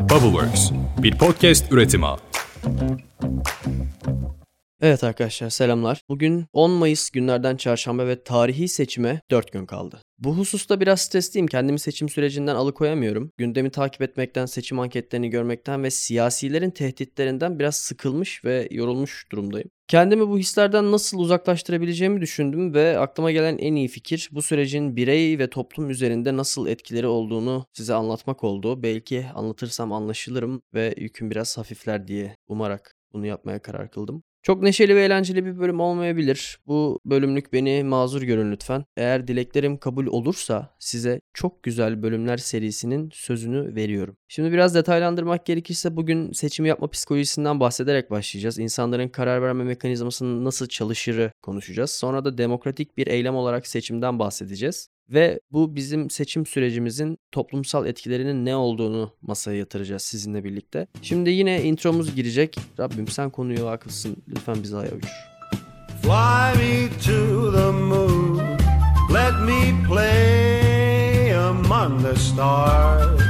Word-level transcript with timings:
Bubbleworks, 0.00 0.70
bir 1.02 1.18
podcast 1.18 1.72
üretimi. 1.72 2.06
Evet 4.80 5.04
arkadaşlar 5.04 5.50
selamlar. 5.50 6.00
Bugün 6.08 6.46
10 6.52 6.70
Mayıs 6.70 7.10
günlerden 7.10 7.56
çarşamba 7.56 8.06
ve 8.06 8.22
tarihi 8.22 8.68
seçime 8.68 9.20
4 9.30 9.52
gün 9.52 9.66
kaldı. 9.66 10.02
Bu 10.18 10.36
hususta 10.36 10.80
biraz 10.80 11.00
stresliyim. 11.00 11.46
Kendimi 11.46 11.78
seçim 11.78 12.08
sürecinden 12.08 12.54
alıkoyamıyorum. 12.54 13.32
Gündemi 13.38 13.70
takip 13.70 14.02
etmekten, 14.02 14.46
seçim 14.46 14.78
anketlerini 14.80 15.30
görmekten 15.30 15.82
ve 15.82 15.90
siyasilerin 15.90 16.70
tehditlerinden 16.70 17.58
biraz 17.58 17.76
sıkılmış 17.76 18.44
ve 18.44 18.68
yorulmuş 18.70 19.26
durumdayım. 19.32 19.70
Kendimi 19.90 20.28
bu 20.28 20.38
hislerden 20.38 20.92
nasıl 20.92 21.18
uzaklaştırabileceğimi 21.18 22.20
düşündüm 22.20 22.74
ve 22.74 22.98
aklıma 22.98 23.30
gelen 23.32 23.58
en 23.58 23.74
iyi 23.74 23.88
fikir 23.88 24.28
bu 24.32 24.42
sürecin 24.42 24.96
birey 24.96 25.38
ve 25.38 25.50
toplum 25.50 25.90
üzerinde 25.90 26.36
nasıl 26.36 26.66
etkileri 26.66 27.06
olduğunu 27.06 27.66
size 27.72 27.94
anlatmak 27.94 28.44
oldu. 28.44 28.82
Belki 28.82 29.26
anlatırsam 29.34 29.92
anlaşılırım 29.92 30.62
ve 30.74 30.94
yüküm 30.98 31.30
biraz 31.30 31.58
hafifler 31.58 32.08
diye 32.08 32.36
umarak 32.48 32.96
bunu 33.12 33.26
yapmaya 33.26 33.62
karar 33.62 33.90
kıldım. 33.90 34.22
Çok 34.42 34.62
neşeli 34.62 34.96
ve 34.96 35.04
eğlenceli 35.04 35.46
bir 35.46 35.58
bölüm 35.58 35.80
olmayabilir. 35.80 36.58
Bu 36.66 37.00
bölümlük 37.04 37.52
beni 37.52 37.84
mazur 37.84 38.22
görün 38.22 38.52
lütfen. 38.52 38.84
Eğer 38.96 39.28
dileklerim 39.28 39.78
kabul 39.78 40.06
olursa 40.06 40.74
size 40.78 41.20
çok 41.34 41.62
güzel 41.62 42.02
bölümler 42.02 42.36
serisinin 42.36 43.10
sözünü 43.12 43.74
veriyorum. 43.74 44.16
Şimdi 44.28 44.52
biraz 44.52 44.74
detaylandırmak 44.74 45.46
gerekirse 45.46 45.96
bugün 45.96 46.32
seçimi 46.32 46.68
yapma 46.68 46.90
psikolojisinden 46.90 47.60
bahsederek 47.60 48.10
başlayacağız. 48.10 48.58
İnsanların 48.58 49.08
karar 49.08 49.42
verme 49.42 49.64
mekanizmasının 49.64 50.44
nasıl 50.44 50.66
çalışırı 50.66 51.32
konuşacağız. 51.42 51.90
Sonra 51.90 52.24
da 52.24 52.38
demokratik 52.38 52.96
bir 52.96 53.06
eylem 53.06 53.34
olarak 53.34 53.66
seçimden 53.66 54.18
bahsedeceğiz. 54.18 54.88
Ve 55.10 55.40
bu 55.52 55.76
bizim 55.76 56.10
seçim 56.10 56.46
sürecimizin 56.46 57.18
toplumsal 57.32 57.86
etkilerinin 57.86 58.44
ne 58.44 58.56
olduğunu 58.56 59.12
masaya 59.22 59.58
yatıracağız 59.58 60.02
sizinle 60.02 60.44
birlikte. 60.44 60.86
Şimdi 61.02 61.30
yine 61.30 61.62
intromuz 61.62 62.14
girecek. 62.14 62.56
Rabbim 62.78 63.08
sen 63.08 63.30
konuyu 63.30 63.64
vakıfsın. 63.64 64.16
Lütfen 64.28 64.62
bizi 64.62 64.76
aya 64.76 64.90
uçur. 64.90 65.10
Fly 66.02 66.58
me 66.58 66.88
to 66.88 67.52
the 67.52 67.70
moon. 67.70 68.38
Let 69.14 69.34
me 69.46 69.88
play 69.88 71.36
among 71.36 72.02
the 72.02 72.16
stars. 72.16 73.20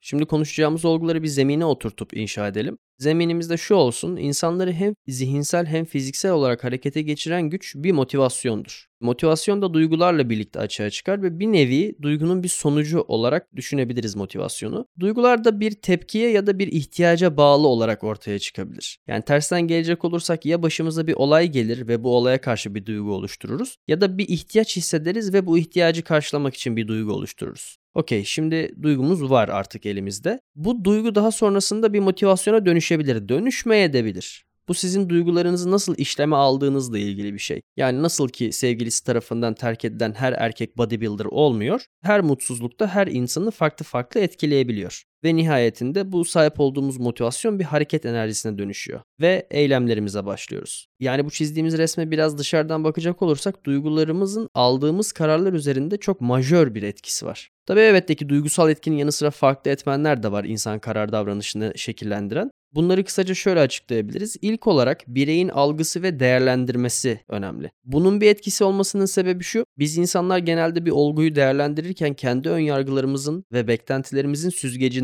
Şimdi 0.00 0.26
konuşacağımız 0.26 0.84
olguları 0.84 1.22
bir 1.22 1.28
zemine 1.28 1.64
oturtup 1.64 2.16
inşa 2.16 2.48
edelim. 2.48 2.78
Zeminimizde 2.98 3.56
şu 3.56 3.74
olsun, 3.74 4.16
insanları 4.16 4.72
hem 4.72 4.94
zihinsel 5.08 5.66
hem 5.66 5.84
fiziksel 5.84 6.32
olarak 6.32 6.64
harekete 6.64 7.02
geçiren 7.02 7.42
güç 7.42 7.74
bir 7.76 7.92
motivasyondur. 7.92 8.86
Motivasyon 9.00 9.62
da 9.62 9.74
duygularla 9.74 10.30
birlikte 10.30 10.60
açığa 10.60 10.90
çıkar 10.90 11.22
ve 11.22 11.38
bir 11.38 11.46
nevi 11.46 11.96
duygunun 12.02 12.42
bir 12.42 12.48
sonucu 12.48 13.00
olarak 13.00 13.56
düşünebiliriz 13.56 14.16
motivasyonu. 14.16 14.86
Duygular 15.00 15.44
da 15.44 15.60
bir 15.60 15.72
tepkiye 15.72 16.30
ya 16.30 16.46
da 16.46 16.58
bir 16.58 16.68
ihtiyaca 16.68 17.36
bağlı 17.36 17.68
olarak 17.68 18.04
ortaya 18.04 18.38
çıkabilir. 18.38 18.98
Yani 19.06 19.22
tersten 19.22 19.62
gelecek 19.62 20.04
olursak 20.04 20.46
ya 20.46 20.62
başımıza 20.62 21.06
bir 21.06 21.14
olay 21.14 21.48
gelir 21.48 21.88
ve 21.88 22.04
bu 22.04 22.16
olaya 22.16 22.40
karşı 22.40 22.74
bir 22.74 22.86
duygu 22.86 23.12
oluştururuz 23.12 23.76
ya 23.88 24.00
da 24.00 24.18
bir 24.18 24.28
ihtiyaç 24.28 24.76
hissederiz 24.76 25.34
ve 25.34 25.46
bu 25.46 25.58
ihtiyacı 25.58 26.02
karşılamak 26.04 26.54
için 26.54 26.76
bir 26.76 26.88
duygu 26.88 27.12
oluştururuz. 27.12 27.76
Okey 27.94 28.24
şimdi 28.24 28.74
duygumuz 28.82 29.30
var 29.30 29.48
artık 29.48 29.86
elimizde. 29.86 30.40
Bu 30.54 30.84
duygu 30.84 31.14
daha 31.14 31.30
sonrasında 31.30 31.92
bir 31.92 32.00
motivasyona 32.00 32.66
dönüşebilir, 32.66 33.28
dönüşmeye 33.28 33.92
de 33.92 34.04
bilir. 34.04 34.47
Bu 34.68 34.74
sizin 34.74 35.08
duygularınızı 35.08 35.70
nasıl 35.70 35.94
işleme 35.96 36.36
aldığınızla 36.36 36.98
ilgili 36.98 37.34
bir 37.34 37.38
şey. 37.38 37.60
Yani 37.76 38.02
nasıl 38.02 38.28
ki 38.28 38.52
sevgilisi 38.52 39.04
tarafından 39.04 39.54
terk 39.54 39.84
edilen 39.84 40.12
her 40.12 40.32
erkek 40.32 40.76
bodybuilder 40.76 41.24
olmuyor, 41.24 41.86
her 42.02 42.20
mutsuzlukta 42.20 42.86
her 42.86 43.06
insanı 43.06 43.50
farklı 43.50 43.84
farklı 43.84 44.20
etkileyebiliyor. 44.20 45.07
Ve 45.24 45.36
nihayetinde 45.36 46.12
bu 46.12 46.24
sahip 46.24 46.60
olduğumuz 46.60 46.98
motivasyon 46.98 47.58
bir 47.58 47.64
hareket 47.64 48.06
enerjisine 48.06 48.58
dönüşüyor. 48.58 49.00
Ve 49.20 49.46
eylemlerimize 49.50 50.26
başlıyoruz. 50.26 50.86
Yani 51.00 51.24
bu 51.24 51.30
çizdiğimiz 51.30 51.78
resme 51.78 52.10
biraz 52.10 52.38
dışarıdan 52.38 52.84
bakacak 52.84 53.22
olursak 53.22 53.66
duygularımızın 53.66 54.48
aldığımız 54.54 55.12
kararlar 55.12 55.52
üzerinde 55.52 55.96
çok 55.96 56.20
majör 56.20 56.74
bir 56.74 56.82
etkisi 56.82 57.26
var. 57.26 57.50
Tabii 57.66 57.80
elbette 57.80 58.14
ki 58.14 58.28
duygusal 58.28 58.70
etkinin 58.70 58.96
yanı 58.96 59.12
sıra 59.12 59.30
farklı 59.30 59.70
etmenler 59.70 60.22
de 60.22 60.32
var 60.32 60.44
insan 60.44 60.78
karar 60.78 61.12
davranışını 61.12 61.72
şekillendiren. 61.76 62.50
Bunları 62.72 63.04
kısaca 63.04 63.34
şöyle 63.34 63.60
açıklayabiliriz. 63.60 64.36
İlk 64.42 64.66
olarak 64.66 65.04
bireyin 65.06 65.48
algısı 65.48 66.02
ve 66.02 66.20
değerlendirmesi 66.20 67.20
önemli. 67.28 67.70
Bunun 67.84 68.20
bir 68.20 68.30
etkisi 68.30 68.64
olmasının 68.64 69.06
sebebi 69.06 69.44
şu. 69.44 69.64
Biz 69.78 69.98
insanlar 69.98 70.38
genelde 70.38 70.86
bir 70.86 70.90
olguyu 70.90 71.34
değerlendirirken 71.34 72.14
kendi 72.14 72.48
ön 72.48 72.58
yargılarımızın 72.58 73.44
ve 73.52 73.68
beklentilerimizin 73.68 74.50